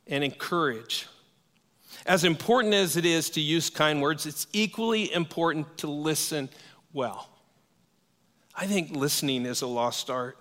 and 0.06 0.22
encourage. 0.22 1.08
As 2.06 2.22
important 2.22 2.72
as 2.72 2.96
it 2.96 3.04
is 3.04 3.28
to 3.30 3.40
use 3.40 3.68
kind 3.68 4.00
words, 4.00 4.26
it's 4.26 4.46
equally 4.52 5.12
important 5.12 5.76
to 5.78 5.88
listen 5.88 6.48
well. 6.92 7.28
I 8.54 8.66
think 8.66 8.92
listening 8.92 9.44
is 9.44 9.62
a 9.62 9.66
lost 9.66 10.08
art. 10.08 10.38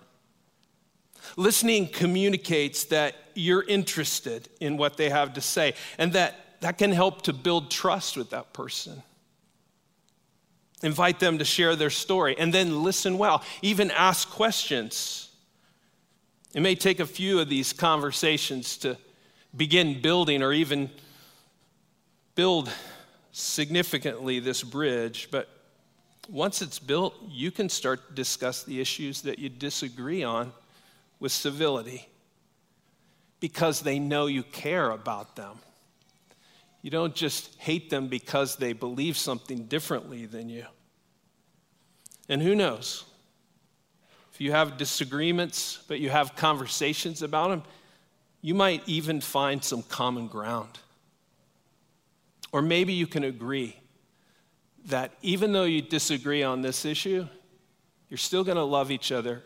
Listening 1.36 1.88
communicates 1.88 2.84
that 2.84 3.16
you're 3.34 3.64
interested 3.64 4.48
in 4.60 4.76
what 4.76 4.96
they 4.96 5.10
have 5.10 5.34
to 5.34 5.40
say, 5.40 5.74
and 5.98 6.12
that 6.12 6.60
that 6.60 6.78
can 6.78 6.92
help 6.92 7.22
to 7.22 7.32
build 7.32 7.68
trust 7.68 8.16
with 8.16 8.30
that 8.30 8.52
person. 8.52 9.02
Invite 10.84 11.18
them 11.18 11.38
to 11.38 11.44
share 11.44 11.74
their 11.74 11.90
story, 11.90 12.36
and 12.38 12.54
then 12.54 12.84
listen 12.84 13.18
well. 13.18 13.42
Even 13.60 13.90
ask 13.90 14.30
questions. 14.30 15.29
It 16.52 16.60
may 16.60 16.74
take 16.74 16.98
a 17.00 17.06
few 17.06 17.38
of 17.38 17.48
these 17.48 17.72
conversations 17.72 18.76
to 18.78 18.96
begin 19.56 20.00
building 20.00 20.42
or 20.42 20.52
even 20.52 20.90
build 22.34 22.70
significantly 23.32 24.40
this 24.40 24.62
bridge, 24.62 25.28
but 25.30 25.48
once 26.28 26.62
it's 26.62 26.78
built, 26.78 27.14
you 27.28 27.50
can 27.50 27.68
start 27.68 28.08
to 28.08 28.14
discuss 28.14 28.62
the 28.62 28.80
issues 28.80 29.22
that 29.22 29.38
you 29.38 29.48
disagree 29.48 30.22
on 30.22 30.52
with 31.18 31.32
civility 31.32 32.08
because 33.40 33.80
they 33.80 33.98
know 33.98 34.26
you 34.26 34.42
care 34.42 34.90
about 34.90 35.36
them. 35.36 35.58
You 36.82 36.90
don't 36.90 37.14
just 37.14 37.54
hate 37.58 37.90
them 37.90 38.08
because 38.08 38.56
they 38.56 38.72
believe 38.72 39.16
something 39.16 39.64
differently 39.64 40.26
than 40.26 40.48
you. 40.48 40.66
And 42.28 42.40
who 42.40 42.54
knows? 42.54 43.04
If 44.40 44.44
you 44.44 44.52
have 44.52 44.78
disagreements, 44.78 45.80
but 45.86 46.00
you 46.00 46.08
have 46.08 46.34
conversations 46.34 47.20
about 47.20 47.50
them, 47.50 47.62
you 48.40 48.54
might 48.54 48.82
even 48.86 49.20
find 49.20 49.62
some 49.62 49.82
common 49.82 50.28
ground. 50.28 50.78
Or 52.50 52.62
maybe 52.62 52.94
you 52.94 53.06
can 53.06 53.22
agree 53.22 53.76
that 54.86 55.12
even 55.20 55.52
though 55.52 55.64
you 55.64 55.82
disagree 55.82 56.42
on 56.42 56.62
this 56.62 56.86
issue, 56.86 57.28
you're 58.08 58.16
still 58.16 58.42
going 58.42 58.56
to 58.56 58.64
love 58.64 58.90
each 58.90 59.12
other 59.12 59.42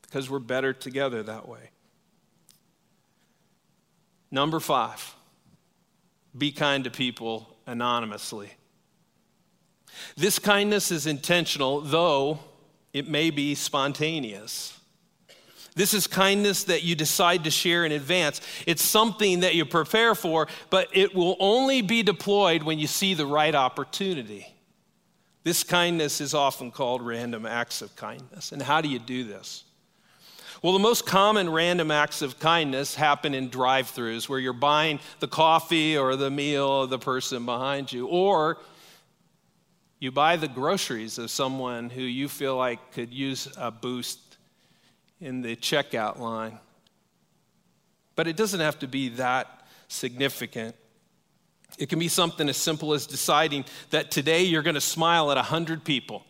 because 0.00 0.28
we're 0.28 0.40
better 0.40 0.72
together 0.72 1.22
that 1.22 1.48
way. 1.48 1.70
Number 4.32 4.58
five, 4.58 5.14
be 6.36 6.50
kind 6.50 6.82
to 6.82 6.90
people 6.90 7.56
anonymously. 7.68 8.50
This 10.16 10.40
kindness 10.40 10.90
is 10.90 11.06
intentional, 11.06 11.82
though 11.82 12.40
it 12.92 13.08
may 13.08 13.30
be 13.30 13.54
spontaneous. 13.54 14.78
This 15.74 15.94
is 15.94 16.06
kindness 16.06 16.64
that 16.64 16.82
you 16.82 16.94
decide 16.94 17.44
to 17.44 17.50
share 17.50 17.86
in 17.86 17.92
advance. 17.92 18.42
It's 18.66 18.82
something 18.82 19.40
that 19.40 19.54
you 19.54 19.64
prepare 19.64 20.14
for, 20.14 20.46
but 20.68 20.88
it 20.92 21.14
will 21.14 21.36
only 21.40 21.80
be 21.80 22.02
deployed 22.02 22.62
when 22.62 22.78
you 22.78 22.86
see 22.86 23.14
the 23.14 23.26
right 23.26 23.54
opportunity. 23.54 24.46
This 25.44 25.64
kindness 25.64 26.20
is 26.20 26.34
often 26.34 26.70
called 26.70 27.00
random 27.02 27.46
acts 27.46 27.80
of 27.80 27.96
kindness. 27.96 28.52
And 28.52 28.60
how 28.60 28.80
do 28.80 28.88
you 28.88 28.98
do 28.98 29.24
this? 29.24 29.64
Well, 30.62 30.74
the 30.74 30.78
most 30.78 31.06
common 31.06 31.50
random 31.50 31.90
acts 31.90 32.22
of 32.22 32.38
kindness 32.38 32.94
happen 32.94 33.34
in 33.34 33.48
drive 33.48 33.86
throughs 33.90 34.28
where 34.28 34.38
you're 34.38 34.52
buying 34.52 35.00
the 35.18 35.26
coffee 35.26 35.96
or 35.96 36.14
the 36.14 36.30
meal 36.30 36.82
of 36.82 36.90
the 36.90 37.00
person 37.00 37.44
behind 37.44 37.92
you, 37.92 38.06
or 38.06 38.58
you 40.02 40.10
buy 40.10 40.34
the 40.34 40.48
groceries 40.48 41.16
of 41.16 41.30
someone 41.30 41.88
who 41.88 42.02
you 42.02 42.26
feel 42.26 42.56
like 42.56 42.90
could 42.90 43.14
use 43.14 43.46
a 43.56 43.70
boost 43.70 44.18
in 45.20 45.42
the 45.42 45.54
checkout 45.54 46.18
line. 46.18 46.58
But 48.16 48.26
it 48.26 48.34
doesn't 48.36 48.58
have 48.58 48.80
to 48.80 48.88
be 48.88 49.10
that 49.10 49.64
significant. 49.86 50.74
It 51.78 51.88
can 51.88 52.00
be 52.00 52.08
something 52.08 52.48
as 52.48 52.56
simple 52.56 52.94
as 52.94 53.06
deciding 53.06 53.64
that 53.90 54.10
today 54.10 54.42
you're 54.42 54.64
going 54.64 54.74
to 54.74 54.80
smile 54.80 55.30
at 55.30 55.36
100 55.36 55.84
people 55.84 56.24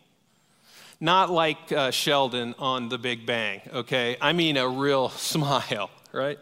not 1.00 1.30
like 1.30 1.72
uh, 1.72 1.90
Sheldon 1.90 2.54
on 2.58 2.90
The 2.90 2.98
Big 2.98 3.24
Bang, 3.24 3.62
okay? 3.72 4.18
I 4.20 4.34
mean 4.34 4.58
a 4.58 4.68
real 4.68 5.08
smile, 5.30 5.88
right? 6.12 6.38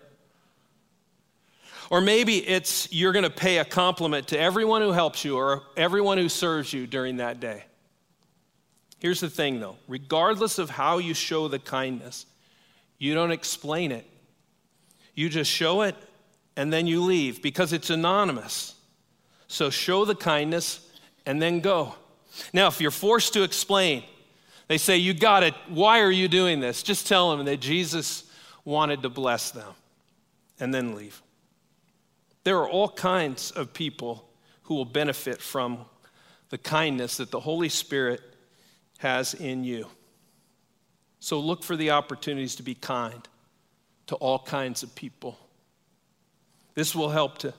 Or 1.91 2.01
maybe 2.01 2.39
it's 2.39 2.91
you're 2.93 3.13
going 3.13 3.25
to 3.25 3.31
pay 3.31 3.59
a 3.59 3.65
compliment 3.65 4.29
to 4.29 4.39
everyone 4.39 4.81
who 4.81 4.93
helps 4.93 5.25
you 5.25 5.37
or 5.37 5.65
everyone 5.77 6.19
who 6.19 6.29
serves 6.29 6.73
you 6.73 6.87
during 6.87 7.17
that 7.17 7.41
day. 7.41 7.65
Here's 9.01 9.21
the 9.21 9.31
thing 9.31 9.61
though 9.61 9.77
regardless 9.89 10.59
of 10.59 10.71
how 10.71 10.99
you 10.99 11.15
show 11.15 11.49
the 11.49 11.59
kindness, 11.59 12.27
you 12.99 13.13
don't 13.15 13.33
explain 13.33 13.93
it. 13.93 14.07
You 15.15 15.29
just 15.29 15.51
show 15.51 15.83
it 15.83 15.97
and 16.57 16.73
then 16.73 16.87
you 16.87 17.03
leave 17.03 17.43
because 17.43 17.73
it's 17.73 17.91
anonymous. 17.91 18.75
So 19.49 19.69
show 19.69 20.05
the 20.05 20.15
kindness 20.15 20.89
and 21.27 21.43
then 21.43 21.61
go. 21.61 21.97
Now, 22.53 22.69
if 22.69 22.81
you're 22.81 22.93
forced 22.93 23.33
to 23.33 23.43
explain, 23.43 24.05
they 24.69 24.79
say, 24.79 24.97
You 24.97 25.13
got 25.13 25.43
it. 25.43 25.55
Why 25.69 26.01
are 26.01 26.11
you 26.11 26.29
doing 26.29 26.61
this? 26.61 26.85
Just 26.85 27.09
tell 27.09 27.37
them 27.37 27.45
that 27.47 27.59
Jesus 27.59 28.31
wanted 28.65 29.03
to 29.03 29.09
bless 29.09 29.51
them 29.51 29.73
and 30.61 30.73
then 30.73 30.95
leave. 30.95 31.21
There 32.45 32.59
are 32.59 32.69
all 32.69 32.89
kinds 32.89 33.51
of 33.51 33.73
people 33.73 34.29
who 34.63 34.75
will 34.75 34.85
benefit 34.85 35.41
from 35.41 35.85
the 36.49 36.59
kindness 36.59 37.19
that 37.19 37.31
the 37.31 37.41
Holy 37.41 37.69
Spirit 37.69 38.21
has 38.99 39.35
in 39.35 39.65
you. 39.65 39.87
So 41.21 41.39
look 41.39 41.63
for 41.63 41.77
the 41.77 41.91
opportunities 41.91 42.57
to 42.57 42.63
be 42.63 42.75
kind 42.75 43.29
to 44.07 44.17
all 44.17 44.39
kinds 44.39 44.83
of 44.83 44.95
people. 44.95 45.39
This 46.75 46.95
will 46.95 47.11
help 47.11 47.39
to 47.39 47.53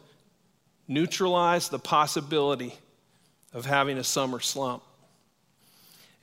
neutralize 0.88 1.70
the 1.70 1.80
possibility 1.80 2.74
of 3.54 3.66
having 3.66 3.98
a 3.98 4.04
summer 4.04 4.40
slump 4.40 4.84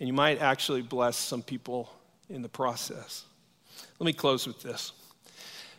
and 0.00 0.06
you 0.06 0.12
might 0.12 0.40
actually 0.40 0.82
bless 0.82 1.16
some 1.16 1.42
people 1.42 1.90
in 2.28 2.42
the 2.42 2.48
process. 2.48 3.24
Let 3.98 4.06
me 4.06 4.12
close 4.12 4.46
with 4.46 4.62
this. 4.62 4.92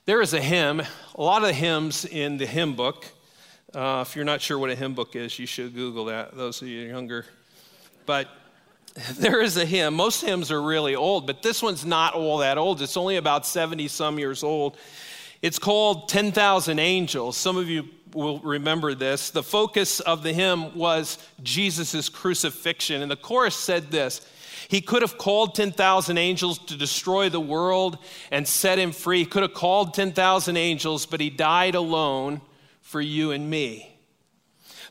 There 0.09 0.23
is 0.23 0.33
a 0.33 0.41
hymn, 0.41 0.81
a 1.13 1.21
lot 1.21 1.43
of 1.43 1.49
the 1.49 1.53
hymns 1.53 2.03
in 2.03 2.37
the 2.37 2.47
hymn 2.47 2.73
book. 2.75 3.05
Uh, 3.75 4.03
if 4.07 4.15
you're 4.15 4.25
not 4.25 4.41
sure 4.41 4.57
what 4.57 4.71
a 4.71 4.75
hymn 4.75 4.95
book 4.95 5.15
is, 5.15 5.37
you 5.37 5.45
should 5.45 5.75
Google 5.75 6.05
that, 6.05 6.35
those 6.35 6.63
of 6.63 6.67
you 6.67 6.79
younger. 6.79 7.27
But 8.07 8.27
there 9.19 9.39
is 9.39 9.55
a 9.57 9.65
hymn. 9.65 9.93
Most 9.93 10.21
hymns 10.21 10.51
are 10.51 10.63
really 10.63 10.95
old, 10.95 11.27
but 11.27 11.43
this 11.43 11.61
one's 11.61 11.85
not 11.85 12.15
all 12.15 12.39
that 12.39 12.57
old. 12.57 12.81
It's 12.81 12.97
only 12.97 13.17
about 13.17 13.45
70 13.45 13.87
some 13.87 14.17
years 14.17 14.41
old. 14.43 14.77
It's 15.43 15.59
called 15.59 16.09
10,000 16.09 16.79
Angels. 16.79 17.37
Some 17.37 17.55
of 17.55 17.69
you 17.69 17.87
will 18.11 18.39
remember 18.39 18.95
this. 18.95 19.29
The 19.29 19.43
focus 19.43 19.99
of 19.99 20.23
the 20.23 20.33
hymn 20.33 20.75
was 20.75 21.19
Jesus' 21.43 22.09
crucifixion. 22.09 23.03
And 23.03 23.11
the 23.11 23.15
chorus 23.15 23.55
said 23.55 23.91
this 23.91 24.27
He 24.67 24.81
could 24.81 25.01
have 25.01 25.17
called 25.17 25.55
10,000 25.55 26.17
angels 26.17 26.59
to 26.65 26.77
destroy 26.77 27.29
the 27.29 27.39
world 27.39 27.97
and 28.31 28.47
set 28.47 28.77
him 28.77 28.91
free. 28.91 29.19
He 29.19 29.25
could 29.25 29.43
have 29.43 29.53
called 29.53 29.93
10,000 29.93 30.57
angels, 30.57 31.05
but 31.05 31.19
he 31.19 31.29
died 31.29 31.75
alone 31.75 32.41
for 32.81 33.01
you 33.01 33.31
and 33.31 33.49
me. 33.49 33.95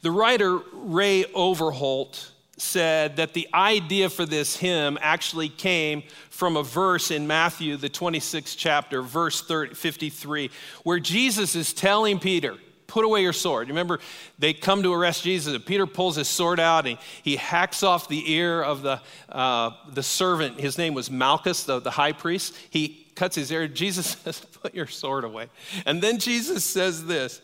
The 0.03 0.11
writer 0.11 0.61
Ray 0.73 1.25
Overholt 1.35 2.33
said 2.57 3.17
that 3.17 3.35
the 3.35 3.49
idea 3.55 4.09
for 4.09 4.27
this 4.27 4.57
hymn 4.57 4.99
actually 5.01 5.49
came 5.49 6.03
from 6.31 6.57
a 6.57 6.63
verse 6.63 7.11
in 7.11 7.27
Matthew, 7.27 7.77
the 7.77 7.91
26th 7.91 8.57
chapter, 8.57 9.03
verse 9.03 9.43
30, 9.43 9.75
53, 9.75 10.51
where 10.83 11.01
Jesus 11.01 11.55
is 11.55 11.73
telling 11.73 12.19
Peter, 12.19 12.57
put 12.89 13.05
away 13.05 13.23
your 13.23 13.35
sword. 13.35 13.69
You 13.69 13.75
remember 13.75 14.01
they 14.39 14.53
come 14.53 14.83
to 14.83 14.93
arrest 14.93 15.23
Jesus, 15.23 15.55
and 15.55 15.65
Peter 15.65 15.87
pulls 15.87 16.17
his 16.17 16.27
sword 16.27 16.59
out 16.59 16.87
and 16.87 16.99
he 17.23 17.37
hacks 17.37 17.85
off 17.85 18.09
the 18.09 18.33
ear 18.33 18.61
of 18.61 18.83
the, 18.83 19.01
uh, 19.29 19.71
the 19.93 20.03
servant. 20.03 20.59
His 20.59 20.77
name 20.77 20.95
was 20.95 21.09
Malchus, 21.09 21.63
the, 21.65 21.79
the 21.79 21.93
high 21.93 22.13
priest. 22.13 22.57
He 22.71 23.07
cuts 23.15 23.37
his 23.37 23.53
ear. 23.53 23.69
Jesus 23.69 24.07
says, 24.25 24.41
Put 24.41 24.75
your 24.75 24.89
sword 24.89 25.23
away. 25.23 25.49
And 25.87 26.03
then 26.03 26.19
Jesus 26.19 26.65
says 26.65 27.07
this 27.07 27.41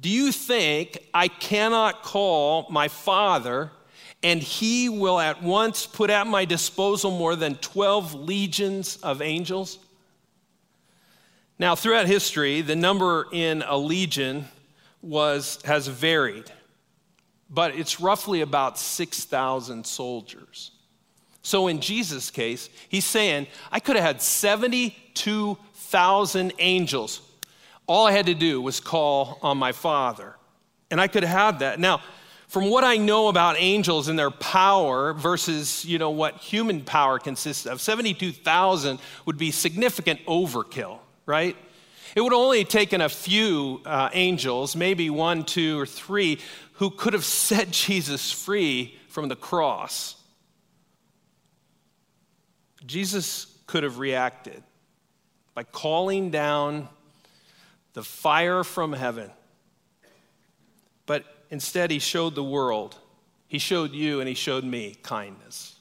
Do 0.00 0.08
you 0.08 0.30
think 0.30 0.98
I 1.12 1.26
cannot 1.26 2.04
call 2.04 2.68
my 2.70 2.86
father? 2.86 3.72
And 4.22 4.42
he 4.42 4.88
will 4.88 5.20
at 5.20 5.42
once 5.42 5.86
put 5.86 6.10
at 6.10 6.26
my 6.26 6.46
disposal 6.46 7.10
more 7.10 7.36
than 7.36 7.56
12 7.56 8.14
legions 8.14 8.96
of 8.96 9.22
angels. 9.22 9.78
Now, 11.58 11.74
throughout 11.74 12.06
history, 12.06 12.60
the 12.60 12.74
number 12.74 13.28
in 13.30 13.62
a 13.62 13.76
legion 13.76 14.46
was, 15.06 15.58
has 15.64 15.86
varied, 15.86 16.50
but 17.48 17.74
it's 17.74 18.00
roughly 18.00 18.40
about 18.40 18.78
6,000 18.78 19.86
soldiers. 19.86 20.72
So 21.42 21.68
in 21.68 21.80
Jesus' 21.80 22.30
case, 22.30 22.68
he's 22.88 23.04
saying, 23.04 23.46
I 23.70 23.78
could 23.78 23.94
have 23.96 24.04
had 24.04 24.20
72,000 24.20 26.52
angels. 26.58 27.20
All 27.86 28.06
I 28.06 28.12
had 28.12 28.26
to 28.26 28.34
do 28.34 28.60
was 28.60 28.80
call 28.80 29.38
on 29.42 29.56
my 29.58 29.70
Father, 29.70 30.34
and 30.90 31.00
I 31.00 31.06
could 31.06 31.22
have 31.22 31.38
had 31.38 31.60
that. 31.60 31.78
Now, 31.78 32.02
from 32.48 32.68
what 32.68 32.82
I 32.82 32.96
know 32.96 33.28
about 33.28 33.54
angels 33.58 34.08
and 34.08 34.18
their 34.18 34.32
power 34.32 35.12
versus, 35.12 35.84
you 35.84 35.98
know, 35.98 36.10
what 36.10 36.34
human 36.36 36.82
power 36.82 37.20
consists 37.20 37.66
of, 37.66 37.80
72,000 37.80 38.98
would 39.24 39.38
be 39.38 39.52
significant 39.52 40.18
overkill, 40.26 40.98
right? 41.26 41.56
It 42.16 42.22
would 42.22 42.32
only 42.32 42.60
have 42.60 42.68
taken 42.68 43.02
a 43.02 43.10
few 43.10 43.82
uh, 43.84 44.08
angels, 44.14 44.74
maybe 44.74 45.10
one, 45.10 45.44
two, 45.44 45.78
or 45.78 45.84
three, 45.84 46.40
who 46.72 46.88
could 46.88 47.12
have 47.12 47.24
set 47.50 47.70
Jesus 47.70 48.32
free 48.32 48.98
from 49.08 49.28
the 49.28 49.36
cross. 49.36 50.16
Jesus 52.86 53.46
could 53.66 53.82
have 53.82 53.98
reacted 53.98 54.62
by 55.54 55.64
calling 55.64 56.30
down 56.30 56.88
the 57.92 58.02
fire 58.02 58.64
from 58.64 58.94
heaven. 58.94 59.30
But 61.04 61.24
instead, 61.50 61.90
he 61.90 61.98
showed 61.98 62.34
the 62.34 62.42
world, 62.42 62.96
he 63.46 63.58
showed 63.58 63.92
you, 63.92 64.20
and 64.20 64.28
he 64.28 64.34
showed 64.34 64.64
me 64.64 64.96
kindness 65.02 65.74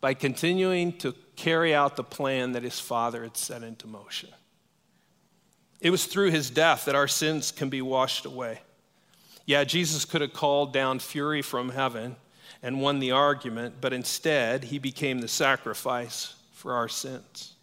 by 0.00 0.14
continuing 0.14 0.92
to 0.98 1.14
carry 1.36 1.72
out 1.74 1.94
the 1.94 2.04
plan 2.04 2.52
that 2.52 2.64
his 2.64 2.80
father 2.80 3.22
had 3.22 3.36
set 3.36 3.62
into 3.62 3.86
motion. 3.86 4.30
It 5.80 5.90
was 5.90 6.06
through 6.06 6.30
his 6.30 6.50
death 6.50 6.86
that 6.86 6.94
our 6.94 7.08
sins 7.08 7.52
can 7.52 7.68
be 7.68 7.82
washed 7.82 8.24
away. 8.24 8.60
Yeah, 9.44 9.64
Jesus 9.64 10.04
could 10.04 10.20
have 10.20 10.32
called 10.32 10.72
down 10.72 10.98
fury 10.98 11.42
from 11.42 11.70
heaven 11.70 12.16
and 12.62 12.80
won 12.80 12.98
the 12.98 13.12
argument, 13.12 13.76
but 13.80 13.92
instead, 13.92 14.64
he 14.64 14.78
became 14.78 15.20
the 15.20 15.28
sacrifice 15.28 16.34
for 16.52 16.74
our 16.74 16.88
sins. 16.88 17.54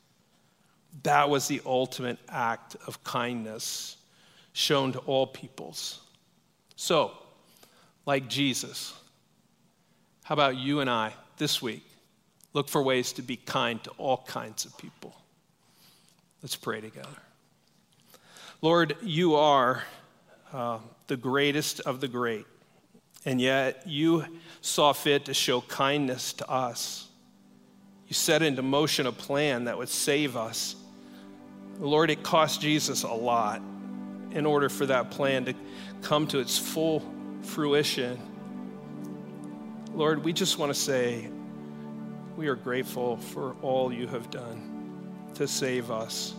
That 1.02 1.30
was 1.30 1.48
the 1.48 1.62
ultimate 1.66 2.20
act 2.30 2.76
of 2.88 3.04
kindness 3.04 3.98
shown 4.54 4.94
to 4.94 5.00
all 5.00 5.28
peoples. 5.28 6.00
So, 6.76 7.12
like 8.06 8.30
Jesus, 8.30 8.94
how 10.24 10.34
about 10.34 10.56
you 10.56 10.80
and 10.80 10.90
I 10.90 11.14
this 11.38 11.62
week 11.62 11.84
look 12.54 12.70
for 12.70 12.82
ways 12.84 13.14
to 13.14 13.22
be 13.22 13.36
kind 13.36 13.84
to 13.84 13.90
all 13.98 14.24
kinds 14.28 14.66
of 14.66 14.78
people? 14.78 15.16
Let's 16.42 16.56
pray 16.56 16.80
together. 16.80 17.10
Lord, 18.64 18.96
you 19.02 19.36
are 19.36 19.84
uh, 20.54 20.80
the 21.08 21.18
greatest 21.18 21.82
of 21.82 22.00
the 22.00 22.08
great, 22.08 22.46
and 23.26 23.42
yet 23.42 23.84
you 23.86 24.24
saw 24.62 24.94
fit 24.94 25.26
to 25.26 25.34
show 25.34 25.60
kindness 25.60 26.32
to 26.32 26.50
us. 26.50 27.10
You 28.08 28.14
set 28.14 28.42
into 28.42 28.62
motion 28.62 29.06
a 29.06 29.12
plan 29.12 29.66
that 29.66 29.78
would 29.78 29.90
save 29.90 30.38
us. 30.38 30.78
Lord, 31.78 32.10
it 32.10 32.24
cost 32.24 32.62
Jesus 32.62 33.04
a 33.04 33.12
lot 33.12 33.62
in 34.32 34.46
order 34.46 34.70
for 34.70 34.86
that 34.86 35.12
plan 35.12 35.44
to 35.44 35.54
come 36.02 36.26
to 36.28 36.40
its 36.40 36.58
full 36.58 37.04
fruition. 37.42 38.18
Lord, 39.94 40.24
we 40.24 40.32
just 40.32 40.58
want 40.58 40.74
to 40.74 40.80
say 40.80 41.28
we 42.38 42.48
are 42.48 42.56
grateful 42.56 43.18
for 43.18 43.58
all 43.62 43.92
you 43.92 44.08
have 44.08 44.32
done 44.32 45.34
to 45.34 45.50
save 45.50 45.92
us. 45.92 46.34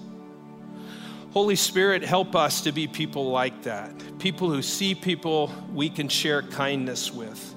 Holy 1.35 1.57
Spirit, 1.57 2.05
help 2.05 2.37
us 2.37 2.61
to 2.61 2.71
be 2.71 2.87
people 2.87 3.33
like 3.33 3.65
that. 3.65 3.91
People 4.21 4.49
who 4.49 4.63
see 4.63 4.95
people 4.95 5.49
we 5.73 5.91
can 5.91 6.09
share 6.09 6.43
kindness 6.43 7.13
with. 7.13 7.57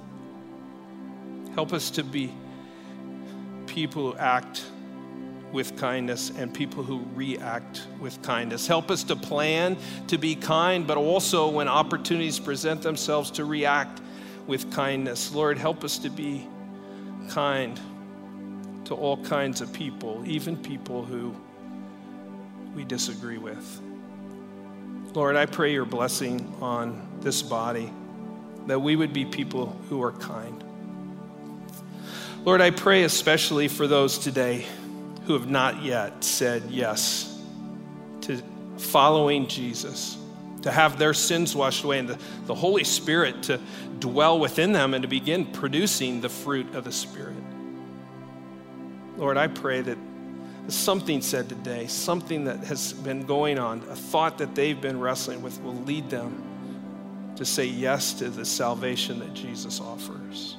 Help 1.53 1.73
us 1.73 1.91
to 1.91 2.03
be 2.03 2.33
people 3.67 4.11
who 4.11 4.17
act 4.17 4.65
with 5.51 5.77
kindness 5.77 6.31
and 6.39 6.51
people 6.51 6.81
who 6.81 7.05
react 7.13 7.83
with 7.99 8.19
kindness. 8.23 8.65
Help 8.65 8.89
us 8.89 9.03
to 9.03 9.15
plan 9.15 9.77
to 10.07 10.17
be 10.17 10.33
kind, 10.35 10.87
but 10.87 10.97
also 10.97 11.47
when 11.47 11.67
opportunities 11.67 12.39
present 12.39 12.81
themselves 12.81 13.29
to 13.29 13.45
react 13.45 14.01
with 14.47 14.71
kindness. 14.71 15.31
Lord, 15.31 15.59
help 15.59 15.83
us 15.83 15.99
to 15.99 16.09
be 16.09 16.47
kind 17.29 17.79
to 18.85 18.95
all 18.95 19.23
kinds 19.23 19.61
of 19.61 19.71
people, 19.71 20.23
even 20.25 20.57
people 20.57 21.05
who 21.05 21.35
we 22.77 22.85
disagree 22.85 23.39
with. 23.39 23.81
Lord, 25.15 25.35
I 25.35 25.47
pray 25.47 25.73
your 25.73 25.83
blessing 25.83 26.53
on 26.61 27.09
this 27.21 27.41
body, 27.41 27.91
that 28.67 28.77
we 28.77 28.95
would 28.95 29.13
be 29.13 29.25
people 29.25 29.75
who 29.89 30.03
are 30.03 30.11
kind. 30.11 30.63
Lord, 32.45 32.61
I 32.61 32.69
pray 32.69 33.01
especially 33.01 33.67
for 33.67 33.87
those 33.87 34.19
today 34.19 34.63
who 35.25 35.33
have 35.33 35.49
not 35.49 35.81
yet 35.81 36.23
said 36.23 36.65
yes 36.69 37.41
to 38.21 38.43
following 38.77 39.47
Jesus, 39.47 40.15
to 40.61 40.69
have 40.69 40.99
their 40.99 41.15
sins 41.15 41.55
washed 41.55 41.83
away, 41.83 41.97
and 41.97 42.09
the, 42.09 42.19
the 42.45 42.53
Holy 42.53 42.83
Spirit 42.83 43.41
to 43.43 43.59
dwell 43.97 44.39
within 44.39 44.71
them 44.71 44.93
and 44.93 45.01
to 45.01 45.07
begin 45.07 45.47
producing 45.47 46.21
the 46.21 46.29
fruit 46.29 46.75
of 46.75 46.83
the 46.83 46.91
Spirit. 46.91 47.33
Lord, 49.17 49.35
I 49.35 49.47
pray 49.47 49.81
that 49.81 49.97
something 50.67 51.21
said 51.21 51.49
today, 51.49 51.87
something 51.87 52.45
that 52.45 52.59
has 52.65 52.93
been 52.93 53.25
going 53.25 53.57
on, 53.57 53.79
a 53.89 53.95
thought 53.95 54.37
that 54.39 54.55
they've 54.55 54.79
been 54.79 54.99
wrestling 54.99 55.41
with 55.41 55.61
will 55.61 55.75
lead 55.75 56.09
them 56.09 56.43
to 57.35 57.45
say 57.45 57.65
yes 57.65 58.13
to 58.13 58.29
the 58.29 58.43
salvation 58.43 59.19
that 59.19 59.33
Jesus 59.33 59.79
offers. 59.79 60.57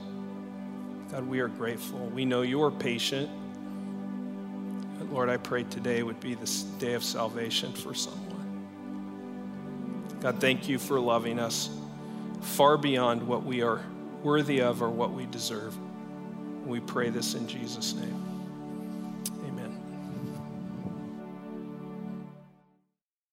God, 1.10 1.26
we 1.26 1.40
are 1.40 1.48
grateful. 1.48 1.98
We 2.06 2.24
know 2.24 2.42
you 2.42 2.62
are 2.62 2.70
patient. 2.70 3.28
But 4.98 5.12
Lord, 5.12 5.28
I 5.28 5.36
pray 5.36 5.64
today 5.64 6.02
would 6.02 6.20
be 6.20 6.34
this 6.34 6.62
day 6.62 6.94
of 6.94 7.04
salvation 7.04 7.72
for 7.72 7.94
someone. 7.94 8.28
God, 10.20 10.40
thank 10.40 10.68
you 10.68 10.78
for 10.78 10.98
loving 10.98 11.38
us 11.38 11.70
far 12.40 12.76
beyond 12.76 13.26
what 13.26 13.44
we 13.44 13.62
are 13.62 13.84
worthy 14.22 14.60
of 14.60 14.82
or 14.82 14.90
what 14.90 15.12
we 15.12 15.26
deserve. 15.26 15.76
We 16.66 16.80
pray 16.80 17.10
this 17.10 17.34
in 17.34 17.48
Jesus' 17.48 17.94
name. 17.94 18.27